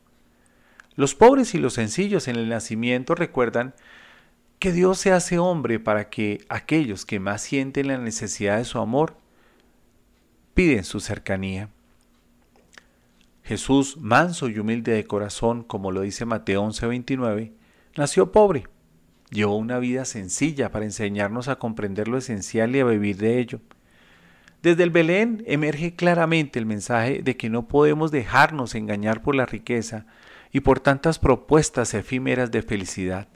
[0.95, 3.73] Los pobres y los sencillos en el nacimiento recuerdan
[4.59, 8.79] que Dios se hace hombre para que aquellos que más sienten la necesidad de su
[8.79, 9.15] amor
[10.55, 11.69] piden su cercanía.
[13.43, 17.53] Jesús, manso y humilde de corazón, como lo dice Mateo 11:29,
[17.95, 18.67] nació pobre.
[19.29, 23.61] Llevó una vida sencilla para enseñarnos a comprender lo esencial y a vivir de ello.
[24.63, 29.45] Desde el Belén emerge claramente el mensaje de que no podemos dejarnos engañar por la
[29.45, 30.05] riqueza
[30.53, 33.27] y por tantas propuestas efímeras de felicidad.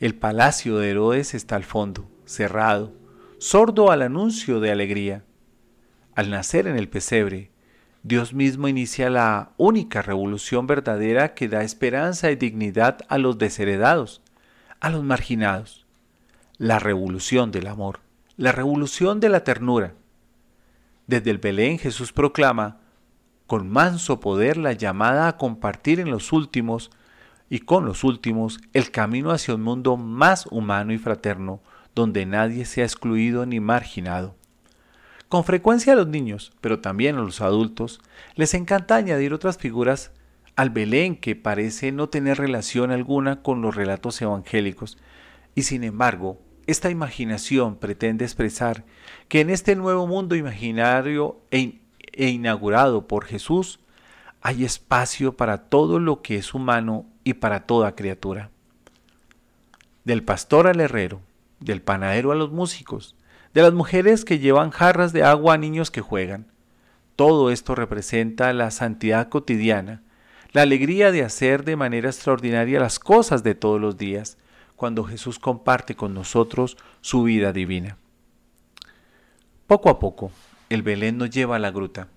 [0.00, 2.92] El palacio de Herodes está al fondo, cerrado,
[3.38, 5.24] sordo al anuncio de alegría.
[6.16, 7.52] Al nacer en el pesebre,
[8.02, 14.22] Dios mismo inicia la única revolución verdadera que da esperanza y dignidad a los desheredados,
[14.80, 15.86] a los marginados.
[16.58, 18.00] La revolución del amor,
[18.36, 19.94] la revolución de la ternura.
[21.06, 22.78] Desde el Belén Jesús proclama
[23.46, 26.90] con manso poder la llamada a compartir en los últimos
[27.50, 31.60] y con los últimos el camino hacia un mundo más humano y fraterno,
[31.94, 34.36] donde nadie sea excluido ni marginado.
[35.28, 38.00] Con frecuencia a los niños, pero también a los adultos,
[38.36, 40.12] les encanta añadir otras figuras
[40.56, 44.98] al Belén que parece no tener relación alguna con los relatos evangélicos,
[45.54, 48.84] y sin embargo, esta imaginación pretende expresar
[49.28, 51.80] que en este nuevo mundo imaginario e,
[52.12, 53.80] e inaugurado por Jesús,
[54.42, 58.50] hay espacio para todo lo que es humano y para toda criatura.
[60.04, 61.20] Del pastor al herrero,
[61.60, 63.14] del panadero a los músicos,
[63.54, 66.46] de las mujeres que llevan jarras de agua a niños que juegan.
[67.16, 70.02] Todo esto representa la santidad cotidiana,
[70.52, 74.38] la alegría de hacer de manera extraordinaria las cosas de todos los días,
[74.82, 77.98] cuando Jesús comparte con nosotros su vida divina.
[79.68, 80.32] Poco a poco,
[80.70, 82.08] el Belén nos lleva a la gruta,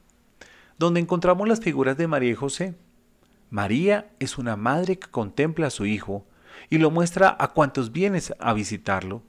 [0.79, 2.73] donde encontramos las figuras de María y José.
[3.51, 6.25] María es una madre que contempla a su hijo
[6.71, 9.21] y lo muestra a cuantos vienes a visitarlo.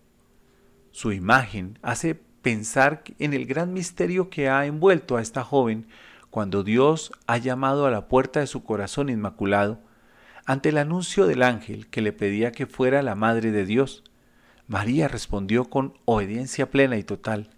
[0.91, 5.89] Su imagen hace pensar en el gran misterio que ha envuelto a esta joven
[6.31, 9.79] cuando Dios ha llamado a la puerta de su corazón inmaculado
[10.47, 14.05] ante el anuncio del ángel que le pedía que fuera la Madre de Dios.
[14.69, 17.51] María respondió con obediencia plena y total.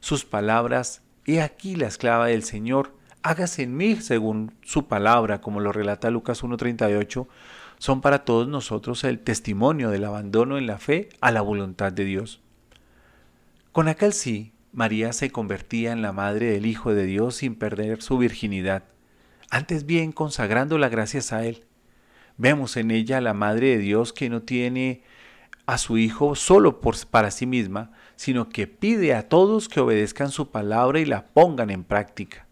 [0.00, 5.60] Sus palabras, He aquí la esclava del Señor, hágase en mí según su palabra, como
[5.60, 7.26] lo relata Lucas 1.38,
[7.78, 12.04] son para todos nosotros el testimonio del abandono en la fe a la voluntad de
[12.04, 12.40] Dios.
[13.72, 18.02] Con aquel sí, María se convertía en la madre del Hijo de Dios sin perder
[18.02, 18.84] su virginidad,
[19.50, 21.64] antes bien consagrándola gracias a Él.
[22.36, 25.02] Vemos en ella la Madre de Dios que no tiene
[25.66, 30.30] a su Hijo solo por, para sí misma, sino que pide a todos que obedezcan
[30.30, 32.46] su palabra y la pongan en práctica.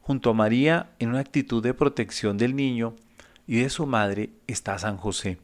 [0.00, 2.96] Junto a María, en una actitud de protección del niño
[3.46, 5.38] y de su madre, está San José.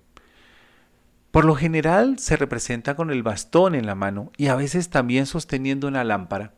[1.30, 5.26] Por lo general se representa con el bastón en la mano y a veces también
[5.26, 6.54] sosteniendo una lámpara.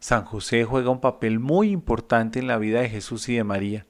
[0.00, 3.86] San José juega un papel muy importante en la vida de Jesús y de María.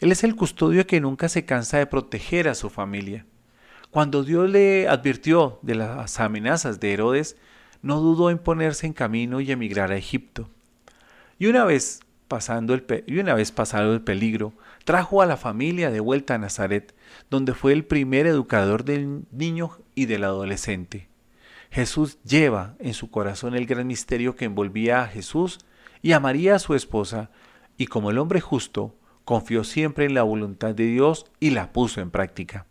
[0.00, 3.26] Él es el custodio que nunca se cansa de proteger a su familia.
[3.90, 7.36] Cuando Dios le advirtió de las amenazas de Herodes,
[7.82, 10.48] no dudó en ponerse en camino y emigrar a Egipto.
[11.38, 14.52] Y una vez pasando el, y una vez pasado el peligro,
[14.84, 16.94] trajo a la familia de vuelta a Nazaret,
[17.30, 21.08] donde fue el primer educador del niño y del adolescente.
[21.70, 25.58] Jesús lleva en su corazón el gran misterio que envolvía a Jesús
[26.02, 27.30] y a María su esposa,
[27.76, 28.94] y como el hombre justo,
[29.28, 32.64] confió siempre en la voluntad de Dios y la puso en práctica.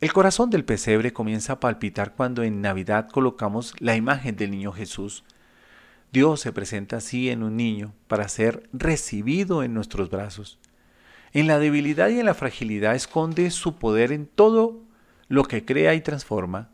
[0.00, 4.72] El corazón del pesebre comienza a palpitar cuando en Navidad colocamos la imagen del niño
[4.72, 5.22] Jesús,
[6.10, 10.58] Dios se presenta así en un niño para ser recibido en nuestros brazos.
[11.32, 14.82] En la debilidad y en la fragilidad esconde su poder en todo
[15.28, 16.68] lo que crea y transforma.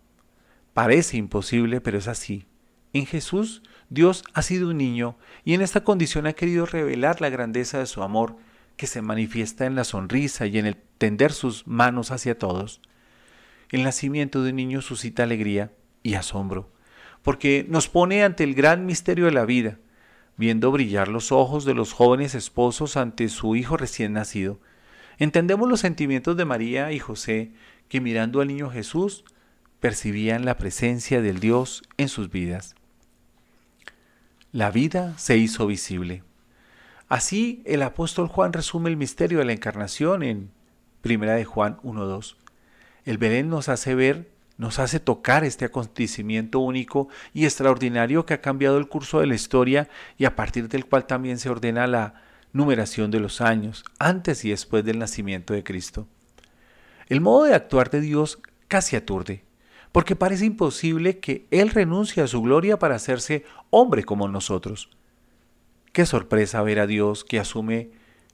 [0.73, 2.47] Parece imposible, pero es así.
[2.95, 7.29] En Jesús, Dios ha sido un niño y en esta condición ha querido revelar la
[7.29, 8.37] grandeza de su amor,
[8.77, 12.81] que se manifiesta en la sonrisa y en el tender sus manos hacia todos.
[13.71, 15.73] El nacimiento de un niño suscita alegría
[16.03, 16.71] y asombro,
[17.23, 19.79] porque nos pone ante el gran misterio de la vida,
[20.37, 24.61] viendo brillar los ojos de los jóvenes esposos ante su hijo recién nacido.
[25.19, 27.53] Entendemos los sentimientos de María y José,
[27.89, 29.25] que mirando al niño Jesús,
[29.81, 32.75] percibían la presencia del Dios en sus vidas.
[34.57, 36.23] La vida se hizo visible.
[37.09, 40.51] Así el apóstol Juan resume el misterio de la encarnación en
[41.05, 42.37] 1 de Juan 1.2.
[43.05, 48.41] El Belén nos hace ver, nos hace tocar este acontecimiento único y extraordinario que ha
[48.41, 52.15] cambiado el curso de la historia y a partir del cual también se ordena la
[52.55, 56.09] numeración de los años, antes y después del nacimiento de Cristo.
[57.09, 58.39] El modo de actuar de Dios
[58.69, 59.45] casi aturde,
[59.97, 64.91] porque parece imposible que Él renuncie a su gloria para hacerse hombre como nosotros.
[65.95, 67.93] Qué sorpresa ver a Dios que asume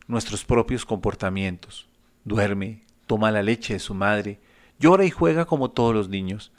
[0.09, 1.89] nuestros propios comportamientos.
[2.25, 4.41] Duerme, toma la leche de su madre,
[4.81, 6.51] llora y juega como todos los niños.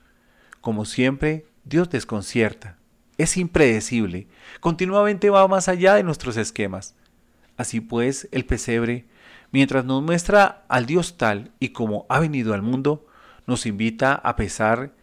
[0.61, 2.77] Como siempre, Dios desconcierta,
[3.17, 4.29] es impredecible,
[4.61, 6.95] continuamente va más allá de nuestros esquemas.
[7.57, 9.05] Así pues, el pesebre,
[9.51, 13.05] mientras nos muestra al Dios tal y como ha venido al mundo,
[13.47, 14.93] nos invita a pesar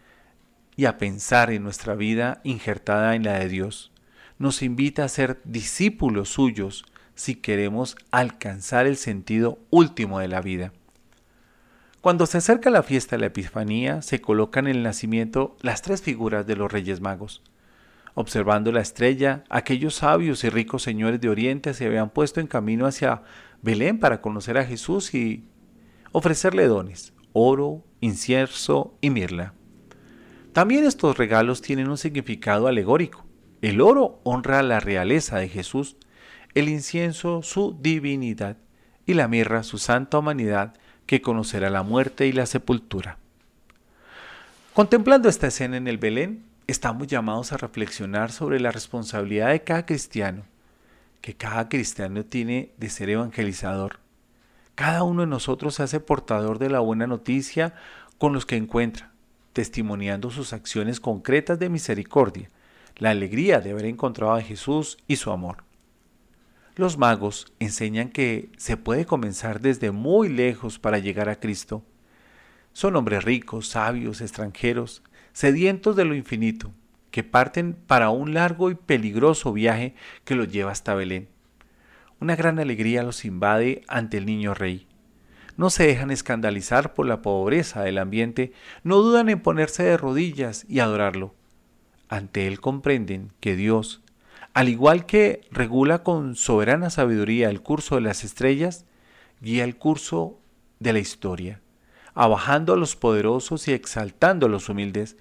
[0.76, 3.91] y a pensar en nuestra vida injertada en la de Dios
[4.41, 10.72] nos invita a ser discípulos suyos si queremos alcanzar el sentido último de la vida.
[12.01, 16.01] Cuando se acerca la fiesta de la Epifanía, se colocan en el nacimiento las tres
[16.01, 17.43] figuras de los Reyes Magos.
[18.14, 22.86] Observando la estrella, aquellos sabios y ricos señores de Oriente se habían puesto en camino
[22.86, 23.20] hacia
[23.61, 25.45] Belén para conocer a Jesús y
[26.12, 29.55] ofrecerle dones, oro, incienso y mirla.
[30.53, 33.24] También estos regalos tienen un significado alegórico.
[33.62, 35.97] El oro honra la realeza de Jesús,
[36.55, 38.57] el incienso su divinidad
[39.07, 40.74] y la mirra su santa humanidad
[41.07, 43.18] que conocerá la muerte y la sepultura.
[44.74, 49.85] Contemplando esta escena en el Belén, estamos llamados a reflexionar sobre la responsabilidad de cada
[49.85, 50.45] cristiano,
[51.20, 53.99] que cada cristiano tiene de ser evangelizador.
[54.81, 57.74] Cada uno de nosotros se hace portador de la buena noticia
[58.16, 59.12] con los que encuentra,
[59.53, 62.49] testimoniando sus acciones concretas de misericordia,
[62.97, 65.64] la alegría de haber encontrado a Jesús y su amor.
[66.76, 71.85] Los magos enseñan que se puede comenzar desde muy lejos para llegar a Cristo.
[72.72, 75.03] Son hombres ricos, sabios, extranjeros,
[75.35, 76.72] sedientos de lo infinito,
[77.11, 81.28] que parten para un largo y peligroso viaje que los lleva hasta Belén.
[82.21, 84.87] Una gran alegría los invade ante el niño rey.
[85.57, 88.53] No se dejan escandalizar por la pobreza del ambiente,
[88.85, 91.35] no dudan en ponerse de rodillas y adorarlo
[92.11, 94.03] ante él comprenden que Dios,
[94.53, 98.85] al igual que regula con soberana sabiduría el curso de las estrellas,
[99.41, 100.41] guía el curso
[100.81, 101.61] de la historia,
[102.14, 105.16] abajando a los poderosos y exaltando a los humildes,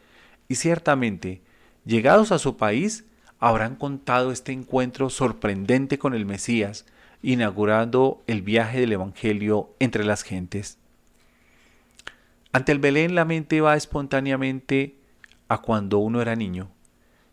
[0.47, 1.43] y ciertamente,
[1.86, 3.06] llegados a su país,
[3.40, 6.86] habrán contado este encuentro sorprendente con el Mesías,
[7.22, 10.78] inaugurando el viaje del Evangelio entre las gentes.
[12.52, 14.96] Ante el Belén la mente va espontáneamente
[15.48, 16.70] a cuando uno era niño,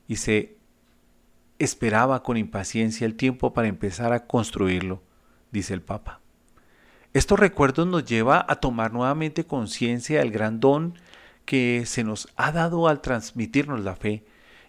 [0.09, 0.57] y se
[1.59, 5.03] esperaba con impaciencia el tiempo para empezar a construirlo,
[5.51, 6.21] dice el Papa.
[7.15, 10.95] Estos recuerdos nos lleva a tomar nuevamente conciencia del gran don
[11.47, 14.25] que se nos ha dado al transmitirnos la fe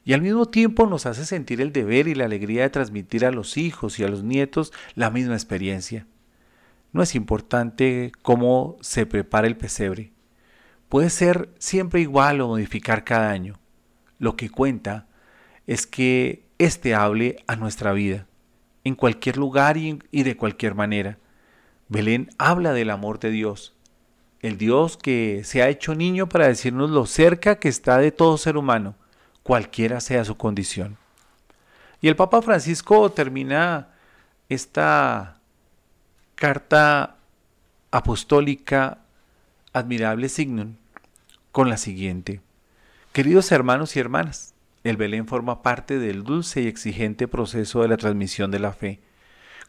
[0.07, 3.31] y al mismo tiempo nos hace sentir el deber y la alegría de transmitir a
[3.31, 6.07] los hijos y a los nietos la misma experiencia.
[6.93, 10.13] No es importante cómo se prepara el pesebre.
[10.87, 13.59] Puede ser siempre igual o modificar cada año.
[14.17, 15.07] Lo que cuenta
[15.65, 18.27] es que éste hable a nuestra vida,
[18.85, 21.17] en cualquier lugar y, de cualquier manera.
[21.89, 23.75] Belén habla del amor de Dios,
[24.39, 28.37] el Dios que se ha hecho niño para decirnos lo cerca que está de todo
[28.37, 28.95] ser humano,
[29.47, 30.97] cualquiera sea su condición.
[32.01, 33.87] Y el Papa Francisco termina
[34.49, 35.37] esta
[36.35, 37.15] carta
[37.89, 38.97] apostólica
[39.71, 40.75] admirable signum
[41.53, 42.41] con la siguiente.
[43.13, 47.95] Queridos hermanos y hermanas, el Belén forma parte del dulce y exigente proceso de la
[47.95, 48.99] transmisión de la fe,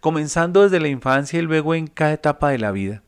[0.00, 3.04] comenzando desde la infancia y luego en cada etapa de la vida.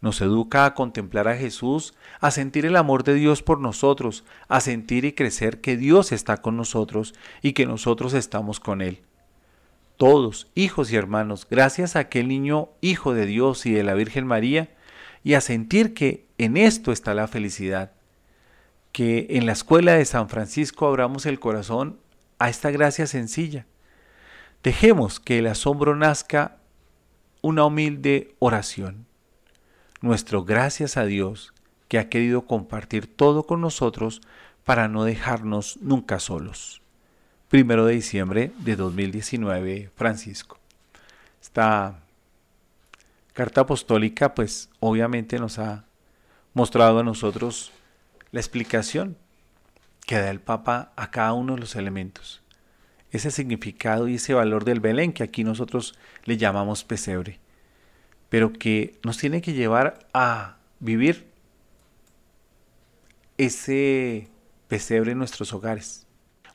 [0.00, 4.60] Nos educa a contemplar a Jesús, a sentir el amor de Dios por nosotros, a
[4.60, 9.02] sentir y crecer que Dios está con nosotros y que nosotros estamos con Él.
[9.96, 14.26] Todos, hijos y hermanos, gracias a aquel niño hijo de Dios y de la Virgen
[14.26, 14.70] María,
[15.22, 17.92] y a sentir que en esto está la felicidad,
[18.92, 21.98] que en la escuela de San Francisco abramos el corazón
[22.38, 23.66] a esta gracia sencilla.
[24.62, 26.56] Dejemos que el asombro nazca
[27.42, 29.09] una humilde oración.
[30.02, 31.52] Nuestro gracias a Dios
[31.88, 34.22] que ha querido compartir todo con nosotros
[34.64, 36.80] para no dejarnos nunca solos.
[37.48, 40.58] Primero de diciembre de 2019, Francisco.
[41.42, 42.00] Esta
[43.34, 45.84] carta apostólica, pues obviamente nos ha
[46.54, 47.70] mostrado a nosotros
[48.32, 49.18] la explicación
[50.06, 52.40] que da el Papa a cada uno de los elementos.
[53.10, 55.94] Ese significado y ese valor del Belén que aquí nosotros
[56.24, 57.38] le llamamos pesebre,
[58.30, 61.26] pero que nos tiene que llevar a vivir
[63.36, 64.28] ese
[64.68, 66.06] pesebre en nuestros hogares.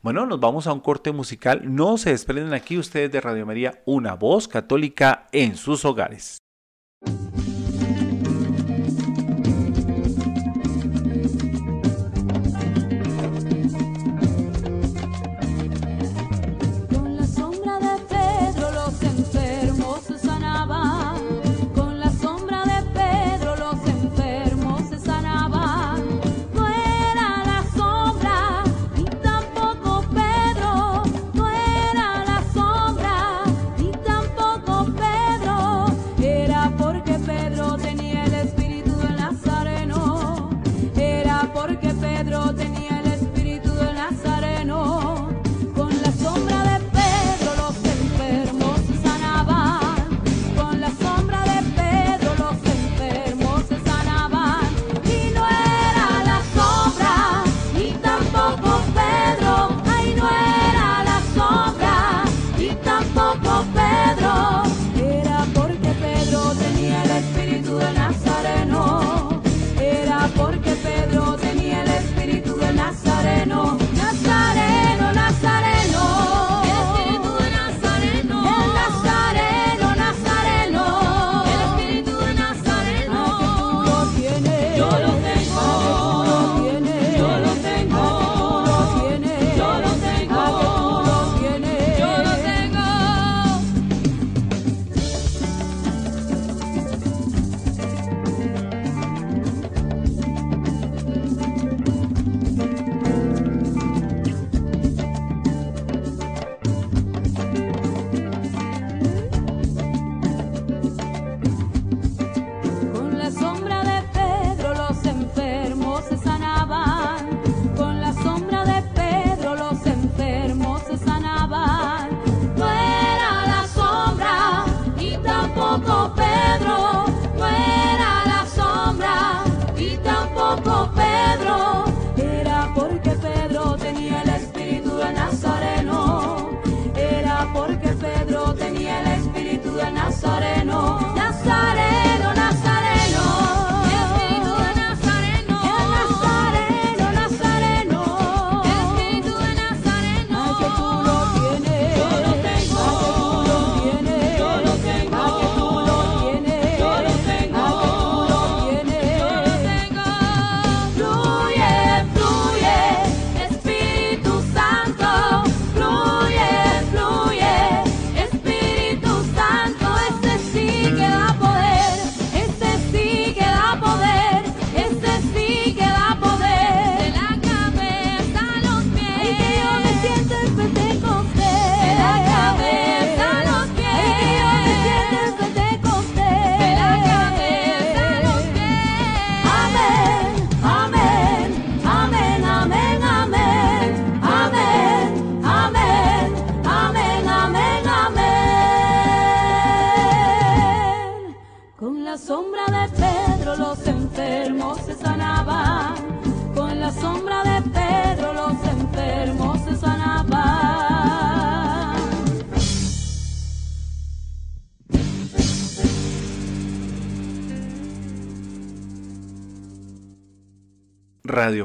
[0.02, 1.62] Bueno, nos vamos a un corte musical.
[1.64, 6.40] No se desprenden aquí ustedes de Radio María, una voz católica en sus hogares.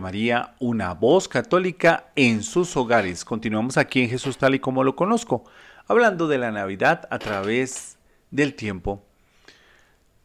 [0.00, 3.24] María, una voz católica en sus hogares.
[3.24, 5.44] Continuamos aquí en Jesús tal y como lo conozco,
[5.86, 7.98] hablando de la Navidad a través
[8.30, 9.02] del tiempo.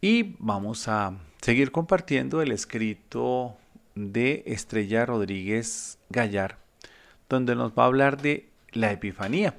[0.02, 3.56] Y vamos a seguir compartiendo el escrito
[3.96, 6.58] de Estrella Rodríguez Gallar,
[7.30, 9.56] donde nos va a hablar de la Epifanía.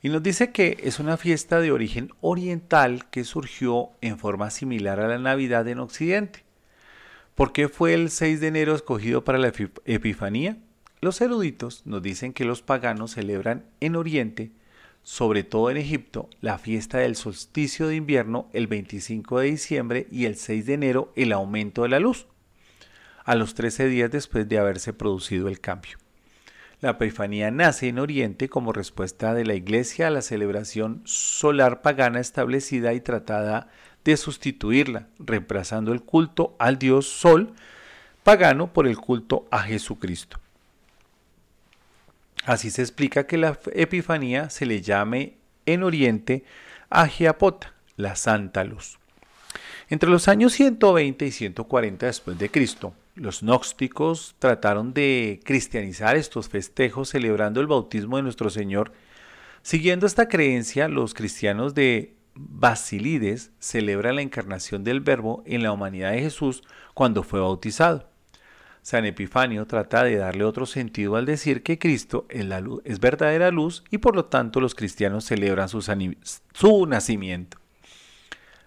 [0.00, 5.00] Y nos dice que es una fiesta de origen oriental que surgió en forma similar
[5.00, 6.47] a la Navidad en Occidente.
[7.38, 9.52] ¿Por qué fue el 6 de enero escogido para la
[9.84, 10.56] Epifanía?
[11.00, 14.50] Los eruditos nos dicen que los paganos celebran en Oriente,
[15.04, 20.24] sobre todo en Egipto, la fiesta del solsticio de invierno el 25 de diciembre y
[20.24, 22.26] el 6 de enero el aumento de la luz,
[23.24, 25.96] a los 13 días después de haberse producido el cambio.
[26.80, 32.18] La Epifanía nace en Oriente como respuesta de la Iglesia a la celebración solar pagana
[32.18, 33.68] establecida y tratada
[34.04, 37.54] de sustituirla, reemplazando el culto al dios Sol
[38.22, 40.38] pagano por el culto a Jesucristo.
[42.44, 45.34] Así se explica que la Epifanía se le llame
[45.66, 46.44] en Oriente
[46.90, 48.98] Agiapota, la Santa Luz.
[49.90, 56.48] Entre los años 120 y 140 después de Cristo, los gnósticos trataron de cristianizar estos
[56.48, 58.92] festejos celebrando el bautismo de nuestro Señor.
[59.62, 66.12] Siguiendo esta creencia, los cristianos de Basilides celebran la encarnación del Verbo en la humanidad
[66.12, 66.62] de Jesús
[66.94, 68.08] cuando fue bautizado.
[68.80, 73.00] San Epifanio trata de darle otro sentido al decir que Cristo es, la luz, es
[73.00, 77.58] verdadera luz y por lo tanto los cristianos celebran su nacimiento.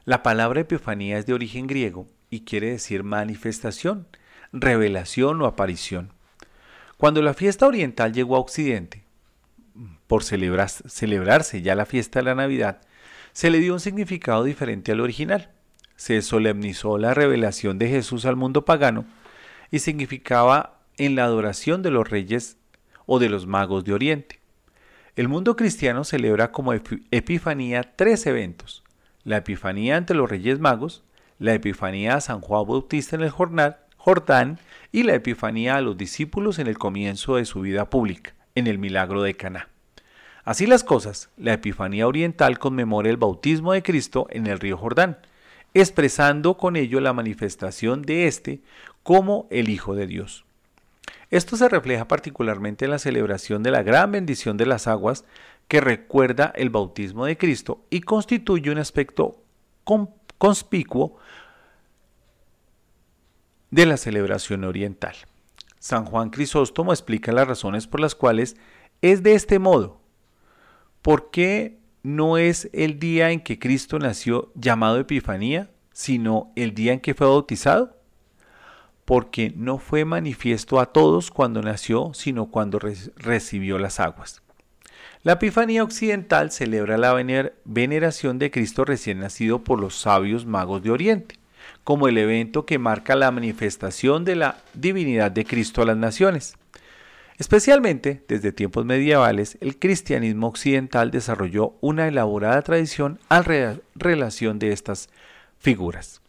[0.04, 4.06] La palabra Epifanía es de origen griego y quiere decir manifestación,
[4.52, 6.12] revelación o aparición.
[6.98, 9.06] Cuando la fiesta oriental llegó a Occidente,
[10.08, 12.82] por celebrarse ya la fiesta de la Navidad,
[13.34, 15.52] se le dio un significado diferente al original.
[15.96, 19.06] Se solemnizó la revelación de Jesús al mundo pagano
[19.70, 22.58] y significaba en la adoración de los reyes
[23.06, 24.40] o de los magos de Oriente.
[25.16, 28.84] El mundo cristiano celebra como Epifanía tres eventos.
[29.24, 31.04] La Epifanía ante los Reyes Magos,
[31.38, 34.60] la Epifanía a San Juan Bautista en el Jordán
[34.92, 38.80] y la Epifanía a los discípulos en el comienzo de su vida pública, en el
[38.80, 39.70] milagro de Caná.
[40.44, 45.18] Así las cosas, la Epifanía Oriental conmemora el bautismo de Cristo en el río Jordán,
[45.74, 48.62] expresando con ello la manifestación de éste
[49.04, 50.46] como el Hijo de Dios.
[51.30, 55.24] Esto se refleja particularmente en la celebración de la gran bendición de las aguas
[55.68, 59.42] que recuerda el bautismo de Cristo y constituye un aspecto
[60.38, 61.18] conspicuo
[63.70, 65.16] de la celebración oriental.
[65.80, 68.58] San Juan Crisóstomo explica las razones por las cuales
[69.02, 70.01] es de este modo.
[71.02, 76.94] ¿Por qué no es el día en que Cristo nació llamado Epifanía, sino el día
[76.94, 77.98] en que fue bautizado?
[79.06, 82.80] Porque no fue manifiesto a todos cuando nació, sino cuando
[83.16, 84.42] recibió las aguas.
[85.24, 87.14] La Epifanía Occidental celebra la
[87.66, 91.42] veneración de Cristo recién nacido por los sabios magos de Oriente
[91.84, 96.56] como el evento que marca la manifestación de la divinidad de Cristo a las naciones.
[97.42, 105.10] Especialmente desde tiempos medievales, el cristianismo occidental desarrolló una elaborada tradición al relación de estas
[105.58, 106.22] figuras.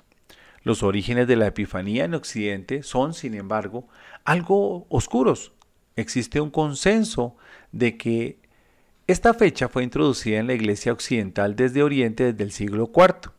[0.62, 3.86] Los orígenes de la Epifanía en Occidente son, sin embargo,
[4.24, 5.52] algo oscuros.
[5.96, 7.36] Existe un consenso
[7.72, 8.38] de que
[9.06, 13.32] esta fecha fue introducida en la Iglesia Occidental desde Oriente desde el siglo IV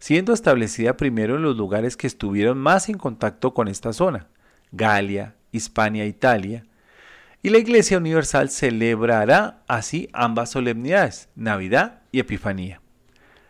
[0.00, 4.26] siendo establecida primero en los lugares que estuvieron más en contacto con esta zona,
[4.72, 6.64] Galia, Hispania, Italia,
[7.42, 12.80] y la Iglesia Universal celebrará así ambas solemnidades, Navidad y Epifanía.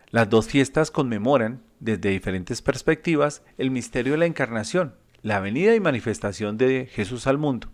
[0.09, 5.79] Las dos fiestas conmemoran, desde diferentes perspectivas, el misterio de la encarnación, la venida y
[5.79, 7.67] manifestación de Jesús al mundo.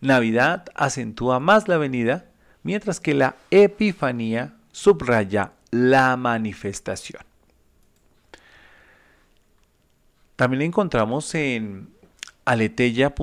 [0.00, 2.26] Navidad acentúa más la venida,
[2.62, 7.22] mientras que la Epifanía subraya la manifestación.
[10.36, 11.90] También encontramos en
[12.44, 13.14] aleteya.org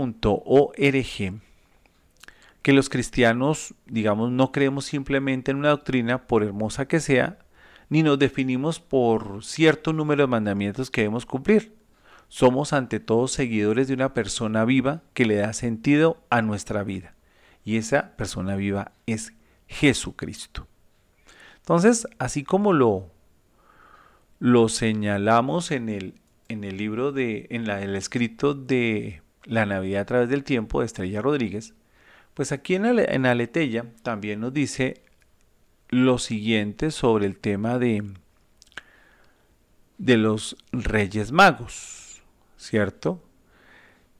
[2.62, 7.39] que los cristianos, digamos, no creemos simplemente en una doctrina, por hermosa que sea,
[7.89, 11.76] ni nos definimos por cierto número de mandamientos que debemos cumplir.
[12.28, 17.16] Somos ante todo seguidores de una persona viva que le da sentido a nuestra vida.
[17.66, 19.34] Y esa persona viva es
[19.68, 20.68] Jesucristo.
[21.57, 23.12] Entonces, así como lo,
[24.39, 30.01] lo señalamos en el en el libro de, en la, el escrito de La Navidad
[30.01, 31.74] a través del tiempo de Estrella Rodríguez,
[32.34, 35.02] pues aquí en, en Aleteya también nos dice
[35.90, 38.14] lo siguiente sobre el tema de,
[39.98, 42.22] de los Reyes Magos,
[42.58, 43.22] ¿cierto?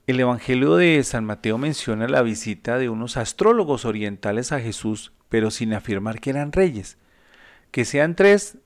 [0.08, 5.52] El Evangelio de San Mateo menciona la visita de unos astrólogos orientales a Jesús, pero
[5.52, 6.98] sin afirmar que eran reyes.
[7.72, 8.58] Que sean tres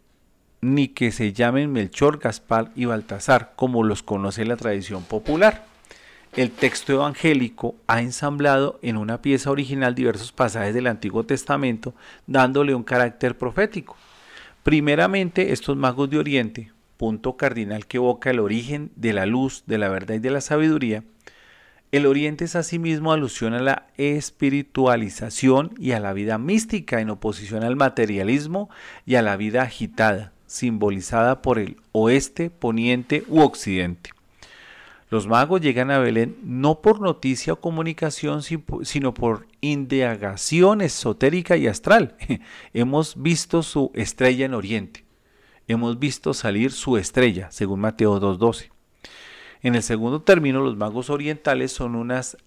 [0.61, 5.67] ni que se llamen Melchor, Gaspar y Baltasar, como los conoce la tradición popular.
[6.35, 11.95] El texto evangélico ha ensamblado en una pieza original diversos pasajes del Antiguo Testamento,
[12.27, 13.95] dándole un carácter profético.
[14.61, 19.77] Primeramente, estos magos de Oriente, punto cardinal que evoca el origen de la luz, de
[19.77, 21.05] la verdad y de la sabiduría,
[21.93, 27.63] El Oriente es asimismo alusión a la espiritualización y a la vida mística en oposición
[27.63, 28.69] al materialismo
[29.05, 34.14] y a la vida agitada, simbolizada por el oeste, poniente u occidente.
[35.09, 41.67] Los magos llegan a Belén no por noticia o comunicación, sino por indagación esotérica y
[41.67, 42.17] astral.
[42.73, 45.05] Hemos visto su estrella en Oriente.
[45.67, 48.71] Hemos visto salir su estrella, según Mateo 2.12.
[49.61, 52.37] En el segundo término, los magos orientales son unas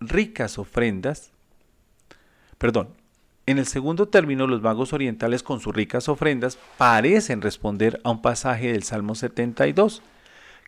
[0.00, 1.32] ricas ofrendas.
[2.58, 2.88] Perdón,
[3.46, 8.22] en el segundo término, los magos orientales con sus ricas ofrendas parecen responder a un
[8.22, 10.02] pasaje del Salmo 72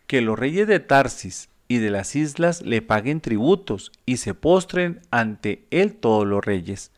[0.07, 5.01] que los reyes de Tarsis y de las islas le paguen tributos y se postren
[5.11, 6.91] ante él todos los reyes.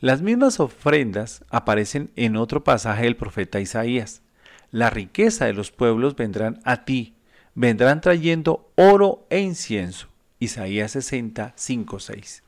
[0.00, 4.22] Las mismas ofrendas aparecen en otro pasaje del profeta Isaías.
[4.70, 7.14] La riqueza de los pueblos vendrán a ti,
[7.54, 10.06] vendrán trayendo oro e incienso.
[10.38, 12.42] Isaías 65, 6.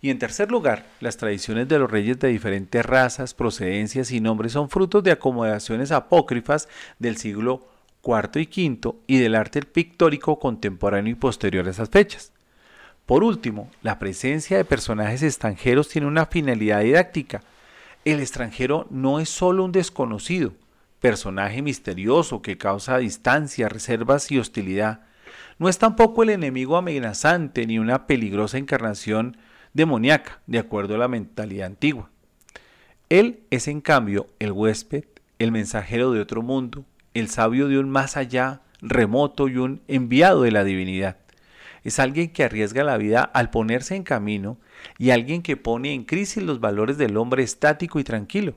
[0.00, 4.52] Y en tercer lugar, las tradiciones de los reyes de diferentes razas, procedencias y nombres
[4.52, 6.68] son frutos de acomodaciones apócrifas
[7.00, 7.66] del siglo
[8.08, 12.32] cuarto y quinto y del arte pictórico contemporáneo y posterior a esas fechas.
[13.04, 17.42] Por último, la presencia de personajes extranjeros tiene una finalidad didáctica.
[18.06, 20.54] El extranjero no es solo un desconocido,
[21.00, 25.00] personaje misterioso que causa distancia, reservas y hostilidad.
[25.58, 29.36] No es tampoco el enemigo amenazante ni una peligrosa encarnación
[29.74, 32.08] demoníaca, de acuerdo a la mentalidad antigua.
[33.10, 35.04] Él es en cambio el huésped,
[35.38, 40.42] el mensajero de otro mundo, el sabio de un más allá remoto y un enviado
[40.42, 41.16] de la divinidad.
[41.84, 44.58] Es alguien que arriesga la vida al ponerse en camino
[44.98, 48.54] y alguien que pone en crisis los valores del hombre estático y tranquilo.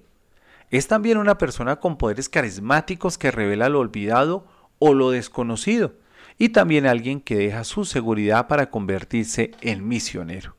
[0.69, 4.47] Es también una persona con poderes carismáticos que revela lo olvidado
[4.79, 5.93] o lo desconocido
[6.37, 10.55] y también alguien que deja su seguridad para convertirse en misionero.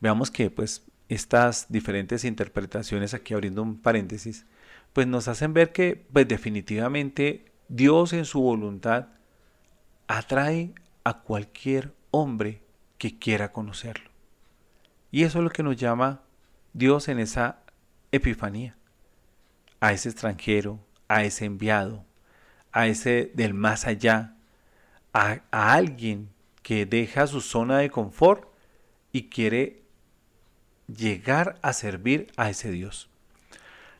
[0.00, 4.46] Veamos que pues estas diferentes interpretaciones, aquí abriendo un paréntesis,
[4.92, 9.08] pues nos hacen ver que pues definitivamente Dios en su voluntad
[10.06, 10.74] atrae
[11.04, 12.62] a cualquier hombre
[12.96, 14.10] que quiera conocerlo.
[15.10, 16.22] Y eso es lo que nos llama
[16.72, 17.60] Dios en esa
[18.12, 18.76] epifanía.
[19.80, 22.04] A ese extranjero, a ese enviado,
[22.72, 24.36] a ese del más allá,
[25.12, 26.30] a, a alguien
[26.62, 28.48] que deja su zona de confort
[29.12, 29.82] y quiere
[30.86, 33.08] llegar a servir a ese Dios.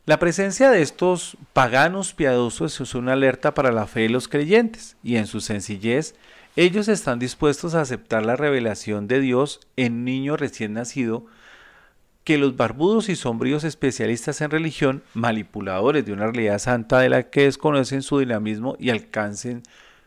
[0.09, 4.96] La presencia de estos paganos piadosos es una alerta para la fe de los creyentes
[5.02, 6.14] y en su sencillez
[6.56, 11.26] ellos están dispuestos a aceptar la revelación de Dios en niño recién nacido
[12.24, 17.24] que los barbudos y sombríos especialistas en religión, manipuladores de una realidad santa de la
[17.24, 19.62] que desconocen su dinamismo y alcancen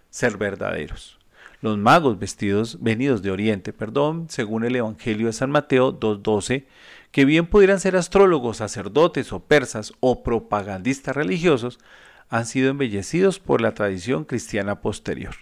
[0.09, 1.19] ser verdaderos.
[1.61, 6.63] Los magos vestidos venidos de Oriente, perdón, según el Evangelio de San Mateo 2.12,
[7.11, 11.79] que bien pudieran ser astrólogos, sacerdotes o persas o propagandistas religiosos,
[12.29, 15.35] han sido embellecidos por la tradición cristiana posterior.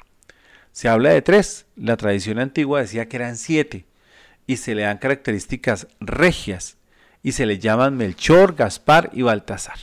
[0.71, 3.85] Se habla de tres, la tradición antigua decía que eran siete,
[4.47, 6.77] y se le dan características regias,
[7.21, 9.77] y se le llaman Melchor, Gaspar y Baltasar.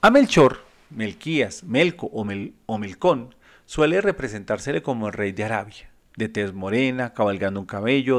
[0.00, 2.26] A Melchor, Melquías, Melco o,
[2.66, 3.34] o Melcón
[3.66, 8.18] suele representársele como el rey de Arabia de tez morena, cabalgando un cabello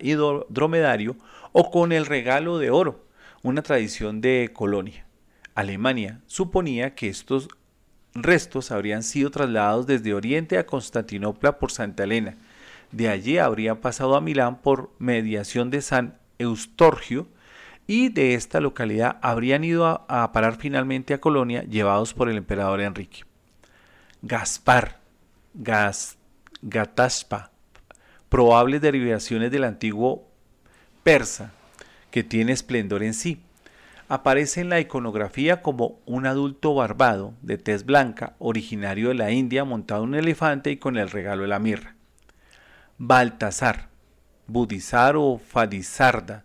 [0.00, 0.12] y
[0.50, 1.16] dromedario,
[1.52, 3.06] o con el regalo de oro,
[3.42, 5.06] una tradición de colonia.
[5.54, 7.48] Alemania suponía que estos
[8.14, 12.36] restos habrían sido trasladados desde Oriente a Constantinopla por Santa Elena.
[12.92, 17.28] De allí habrían pasado a Milán por mediación de San Eustorgio
[17.86, 22.82] y de esta localidad habrían ido a, parar finalmente a Colonia llevados por el emperador
[22.82, 23.24] Enrique.
[24.20, 25.00] Gaspar,
[25.54, 26.17] Gas,
[26.62, 27.50] Gataspa,
[28.28, 30.28] probables derivaciones del antiguo
[31.02, 31.52] persa,
[32.10, 33.40] que tiene esplendor en sí.
[34.08, 39.64] Aparece en la iconografía como un adulto barbado, de tez blanca, originario de la India,
[39.64, 41.94] montado en un elefante y con el regalo de la mirra.
[42.96, 43.88] Baltasar,
[44.46, 46.44] Budizar o Fadisarda,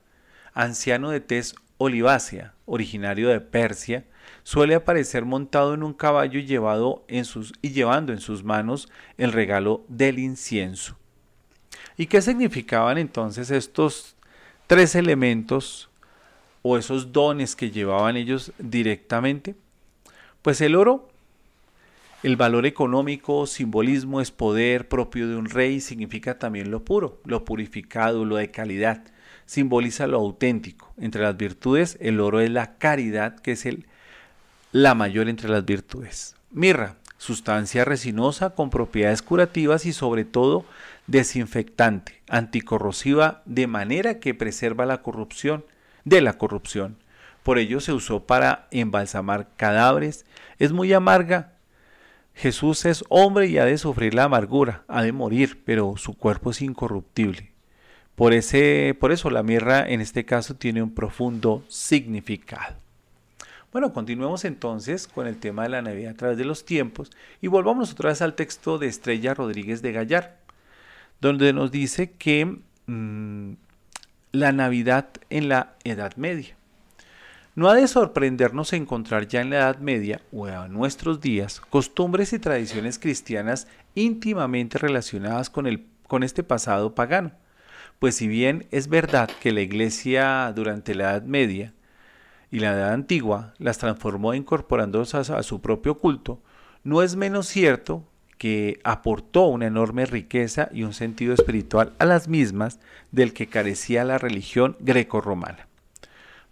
[0.53, 4.05] anciano de tez olivácea, originario de Persia,
[4.43, 8.89] suele aparecer montado en un caballo y, llevado en sus, y llevando en sus manos
[9.17, 10.97] el regalo del incienso.
[11.97, 14.15] ¿Y qué significaban entonces estos
[14.67, 15.89] tres elementos
[16.61, 19.55] o esos dones que llevaban ellos directamente?
[20.41, 21.09] Pues el oro,
[22.23, 27.45] el valor económico, simbolismo, es poder propio de un rey, significa también lo puro, lo
[27.45, 29.03] purificado, lo de calidad,
[29.45, 30.93] simboliza lo auténtico.
[30.97, 33.87] Entre las virtudes, el oro es la caridad, que es el
[34.73, 36.35] la mayor entre las virtudes.
[36.49, 40.65] Mirra, sustancia resinosa con propiedades curativas y sobre todo
[41.05, 45.63] desinfectante, anticorrosiva, de manera que preserva la corrupción
[46.05, 46.97] de la corrupción.
[47.43, 50.25] Por ello se usó para embalsamar cadáveres.
[50.57, 51.53] Es muy amarga.
[52.33, 56.49] Jesús es hombre y ha de sufrir la amargura, ha de morir, pero su cuerpo
[56.49, 57.51] es incorruptible.
[58.15, 62.82] Por, ese, por eso la mirra en este caso tiene un profundo significado.
[63.73, 67.09] Bueno, continuemos entonces con el tema de la Navidad a través de los tiempos
[67.41, 70.37] y volvamos otra vez al texto de Estrella Rodríguez de Gallar,
[71.19, 73.53] donde nos dice que mm,
[74.31, 76.55] la Navidad en la Edad Media.
[77.55, 82.31] No ha de sorprendernos encontrar ya en la Edad Media o a nuestros días costumbres
[82.33, 87.31] y tradiciones cristianas íntimamente relacionadas con, el, con este pasado pagano.
[87.97, 91.73] Pues si bien es verdad que la Iglesia durante la Edad Media
[92.53, 96.39] y la Edad Antigua las transformó incorporándolas a su propio culto,
[96.83, 98.03] no es menos cierto
[98.37, 102.79] que aportó una enorme riqueza y un sentido espiritual a las mismas
[103.11, 105.67] del que carecía la religión greco-romana.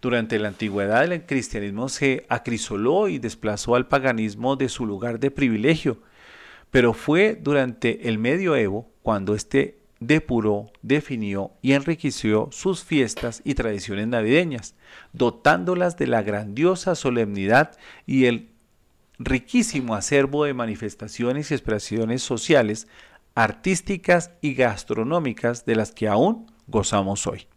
[0.01, 5.29] Durante la antigüedad el cristianismo se acrisoló y desplazó al paganismo de su lugar de
[5.29, 5.99] privilegio,
[6.71, 14.07] pero fue durante el medioevo cuando éste depuró, definió y enriqueció sus fiestas y tradiciones
[14.07, 14.75] navideñas,
[15.13, 17.77] dotándolas de la grandiosa solemnidad
[18.07, 18.49] y el
[19.19, 22.87] riquísimo acervo de manifestaciones y expresiones sociales,
[23.35, 27.47] artísticas y gastronómicas de las que aún gozamos hoy.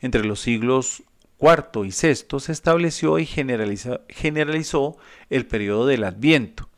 [0.00, 1.02] Entre los siglos
[1.40, 4.96] IV y VI se estableció y generalizó
[5.28, 6.70] el periodo del Adviento,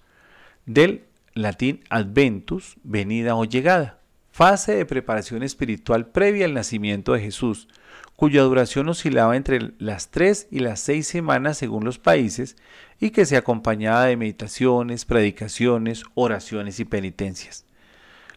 [0.64, 3.95] del latín adventus, venida o llegada,
[4.36, 7.68] fase de preparación espiritual previa al nacimiento de Jesús,
[8.16, 12.54] cuya duración oscilaba entre las tres y las seis semanas según los países
[13.00, 17.64] y que se acompañaba de meditaciones, predicaciones, oraciones y penitencias.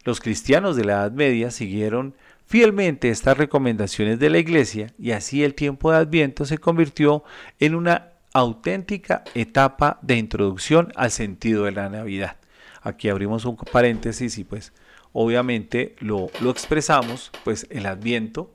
[0.05, 5.43] Los cristianos de la Edad Media siguieron fielmente estas recomendaciones de la Iglesia y así
[5.43, 7.25] el tiempo de Adviento se convirtió
[7.59, 12.37] en una auténtica etapa de introducción al sentido de la Navidad.
[12.81, 14.71] Aquí abrimos un paréntesis y pues
[15.13, 18.53] obviamente lo, lo expresamos, pues el adviento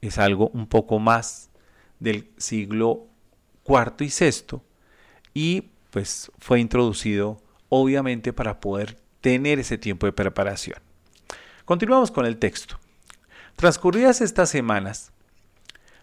[0.00, 1.50] es algo un poco más
[1.98, 3.06] del siglo
[3.62, 4.62] cuarto y sexto
[5.32, 10.78] y pues fue introducido obviamente para poder tener ese tiempo de preparación.
[11.64, 12.78] Continuamos con el texto.
[13.56, 15.12] Transcurridas estas semanas,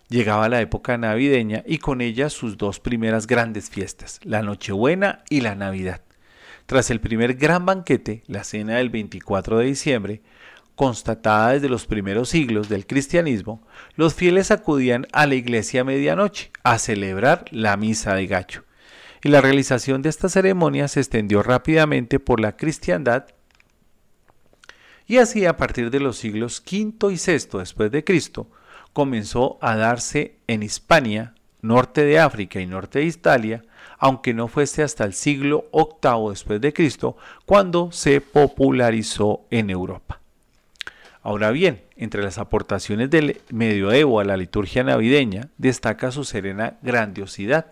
[0.10, 5.42] llegaba la época navideña y con ella sus dos primeras grandes fiestas, la Nochebuena y
[5.42, 6.02] la Navidad.
[6.72, 10.22] Tras el primer gran banquete, la cena del 24 de diciembre,
[10.76, 13.62] constatada desde los primeros siglos del cristianismo,
[13.98, 18.64] los fieles acudían a la iglesia a medianoche a celebrar la misa de gacho.
[19.22, 23.26] Y la realización de esta ceremonia se extendió rápidamente por la cristiandad
[25.06, 28.50] y así a partir de los siglos V y VI después de Cristo
[28.94, 33.62] comenzó a darse en Hispania, norte de África y norte de Italia,
[34.02, 37.16] aunque no fuese hasta el siglo VIII después de Cristo
[37.46, 40.20] cuando se popularizó en Europa.
[41.22, 47.68] Ahora bien, entre las aportaciones del medioevo a la liturgia navideña destaca su serena grandiosidad.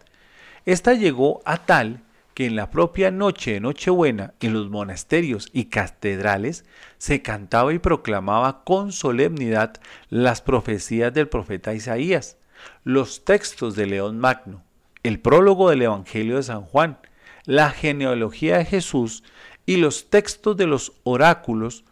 [0.68, 2.04] Esta llegó a tal
[2.36, 6.64] que en la propia noche de Nochebuena, en los monasterios y catedrales,
[7.00, 12.38] se cantaba y proclamaba con solemnidad las profecías del profeta Isaías,
[12.84, 14.64] los textos de León Magno,
[15.04, 16.98] el prólogo del Evangelio de San Juan,
[17.46, 19.24] la genealogía de Jesús
[19.66, 21.86] y los textos de los oráculos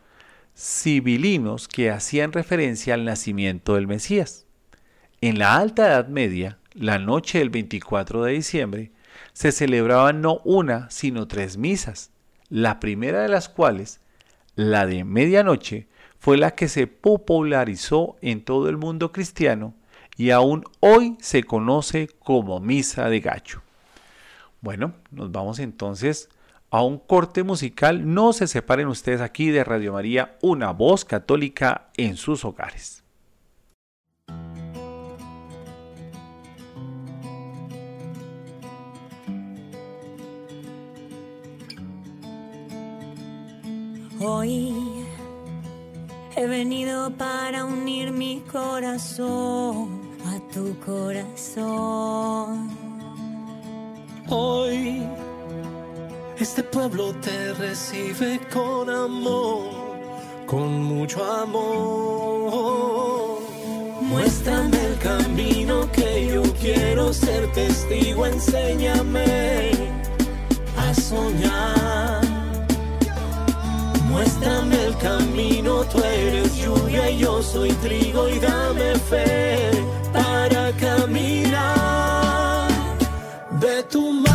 [0.56, 4.46] civilinos que hacían referencia al nacimiento del Mesías.
[5.22, 8.92] En la Alta Edad Media, la noche del 24 de diciembre,
[9.34, 12.12] se celebraban no una, sino tres misas,
[12.50, 14.00] la primera de las cuales,
[14.56, 15.88] la de medianoche,
[16.20, 19.76] fue la que se popularizó en todo el mundo cristiano
[20.18, 23.62] y aún hoy se conoce como misa de gacho.
[24.62, 26.30] Bueno, nos vamos entonces
[26.72, 28.14] a un corte musical.
[28.14, 33.04] No se separen ustedes aquí de Radio María, una voz católica en sus hogares.
[44.20, 44.74] Hoy
[46.36, 52.70] he venido para unir mi corazón a tu corazón.
[54.30, 55.04] Hoy
[56.40, 59.70] este pueblo te recibe con amor,
[60.46, 62.58] con mucho amor.
[64.02, 69.72] Muéstrame el camino que yo quiero ser testigo, enséñame
[70.78, 72.22] a soñar.
[74.10, 76.56] Muéstrame el camino, tú eres
[77.06, 79.72] y yo soy trigo y dame fe
[80.12, 82.68] para caminar.
[83.60, 84.27] De tu mano,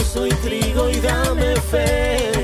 [0.00, 2.37] soy trigo y dame fe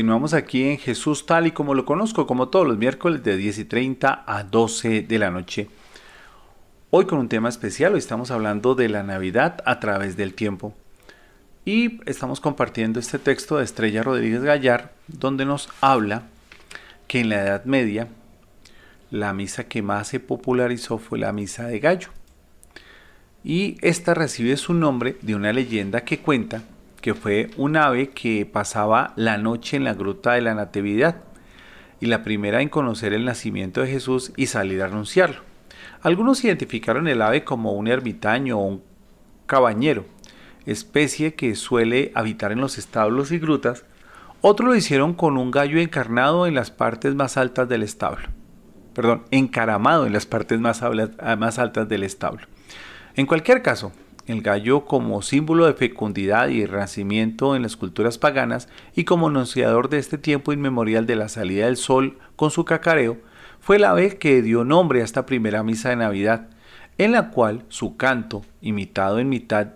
[0.00, 3.58] Continuamos aquí en Jesús tal y como lo conozco, como todos los miércoles de 10
[3.58, 5.68] y 30 a 12 de la noche.
[6.88, 10.72] Hoy con un tema especial, hoy estamos hablando de la Navidad a través del tiempo.
[11.66, 16.22] Y estamos compartiendo este texto de Estrella Rodríguez Gallar, donde nos habla
[17.06, 18.08] que en la Edad Media
[19.10, 22.08] la misa que más se popularizó fue la misa de gallo.
[23.44, 26.62] Y esta recibe su nombre de una leyenda que cuenta
[27.00, 31.16] que fue un ave que pasaba la noche en la gruta de la Natividad
[32.00, 35.40] y la primera en conocer el nacimiento de Jesús y salir a anunciarlo.
[36.02, 38.82] Algunos identificaron el ave como un ermitaño o un
[39.46, 40.06] cabañero,
[40.66, 43.84] especie que suele habitar en los establos y grutas.
[44.40, 48.28] Otros lo hicieron con un gallo encarnado en las partes más altas del establo.
[48.94, 52.46] Perdón, encaramado en las partes más, habla- más altas del establo.
[53.14, 53.92] En cualquier caso,
[54.30, 59.88] el gallo como símbolo de fecundidad y renacimiento en las culturas paganas y como anunciador
[59.88, 63.18] de este tiempo inmemorial de la salida del sol con su cacareo,
[63.60, 66.48] fue el ave que dio nombre a esta primera misa de Navidad,
[66.98, 69.68] en la cual su canto, imitado en mitad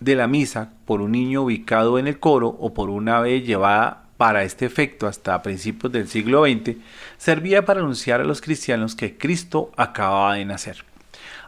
[0.00, 4.04] de la misa por un niño ubicado en el coro o por una ave llevada
[4.16, 6.76] para este efecto hasta principios del siglo XX,
[7.16, 10.84] servía para anunciar a los cristianos que Cristo acababa de nacer.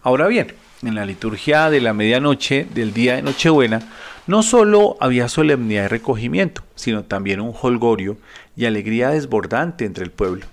[0.03, 3.81] Ahora bien, en la liturgia de la medianoche del día de Nochebuena,
[4.27, 8.17] no solo había solemnidad y recogimiento, sino también un holgorio
[8.57, 10.47] y alegría desbordante entre el pueblo.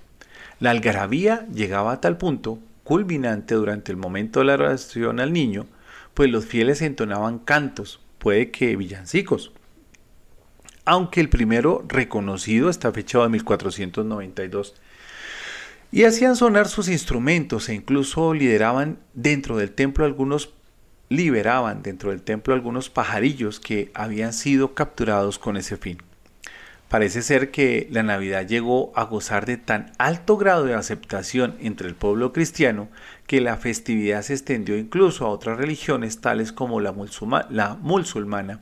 [0.60, 5.66] La algarabía llegaba a tal punto, culminante durante el momento de la oración al niño,
[6.12, 9.52] pues los fieles entonaban cantos, puede que villancicos,
[10.84, 14.74] aunque el primero reconocido está fechado en 1492
[15.90, 20.54] y hacían sonar sus instrumentos e incluso lideraban dentro del templo algunos
[21.08, 25.98] liberaban dentro del templo algunos pajarillos que habían sido capturados con ese fin.
[26.88, 31.86] Parece ser que la Navidad llegó a gozar de tan alto grado de aceptación entre
[31.86, 32.88] el pueblo cristiano
[33.26, 38.60] que la festividad se extendió incluso a otras religiones tales como la, musulmana.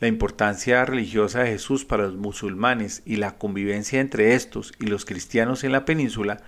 [0.00, 5.04] La importancia religiosa de Jesús para los musulmanes y la convivencia entre estos y los
[5.04, 6.38] cristianos en la península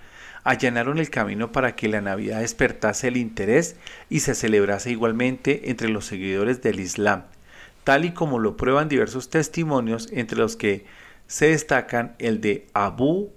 [0.43, 3.75] allanaron el camino para que la Navidad despertase el interés
[4.09, 7.23] y se celebrase igualmente entre los seguidores del Islam
[7.83, 10.85] tal y como lo prueban diversos testimonios entre los que
[11.27, 13.31] se destacan el de Abu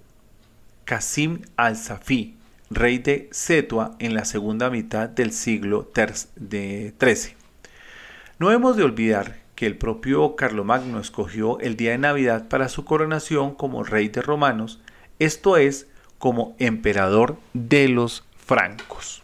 [0.85, 2.35] Qasim al-Safi,
[2.69, 7.35] rey de Setua en la segunda mitad del siglo XIII.
[8.37, 12.85] No hemos de olvidar que el propio Carlomagno escogió el día de Navidad para su
[12.85, 14.79] coronación como rey de romanos,
[15.19, 15.87] esto es,
[16.17, 19.21] como emperador de los francos.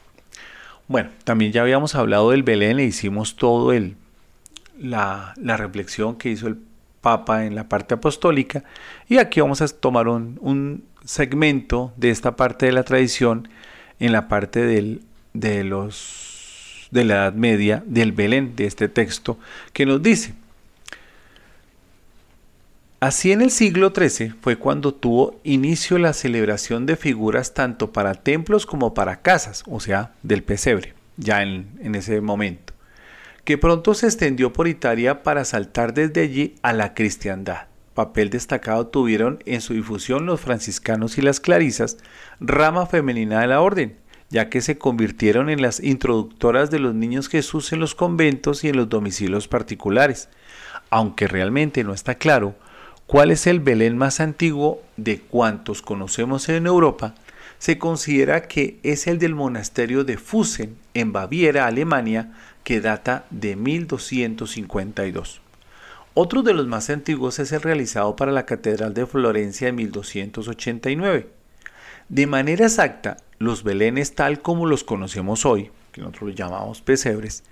[0.88, 3.96] Bueno, también ya habíamos hablado del Belén, le hicimos todo el
[4.82, 6.58] la, reflexión que hizo el
[7.02, 8.64] Papa en la parte apostólica.
[9.08, 13.50] Y aquí vamos a tomar un, segmento de esta parte de la tradición
[14.00, 15.02] en la parte del,
[15.34, 16.21] de, los,
[16.92, 19.40] de la Edad Media del Belén, de este texto,
[19.74, 20.36] que nos dice,
[23.00, 28.14] Así en el siglo XIII fue cuando tuvo inicio la celebración de figuras tanto para
[28.14, 32.72] templos como para casas, o sea, del pesebre, ya en, en ese momento
[33.44, 37.68] que pronto se extendió por Italia para saltar desde allí a la cristiandad.
[37.94, 41.98] Papel destacado tuvieron en su difusión los franciscanos y las clarisas,
[42.40, 43.98] rama femenina de la orden,
[44.32, 48.70] ya que se convirtieron en las introductoras de los niños Jesús en los conventos y
[48.70, 50.30] en los domicilios particulares,
[50.90, 52.56] aunque realmente no está claro
[53.06, 57.14] cuál es el Belén más antiguo de cuantos conocemos en Europa,
[57.60, 62.32] se considera que es el del monasterio de Fusen, en Baviera, Alemania,
[62.64, 65.42] que data de 1252.
[66.14, 71.28] Otro de los más antiguos es el realizado para la Catedral de Florencia en 1289.
[72.10, 77.44] De manera exacta, los belenes tal como los conocemos hoy, que nosotros los llamamos pesebres,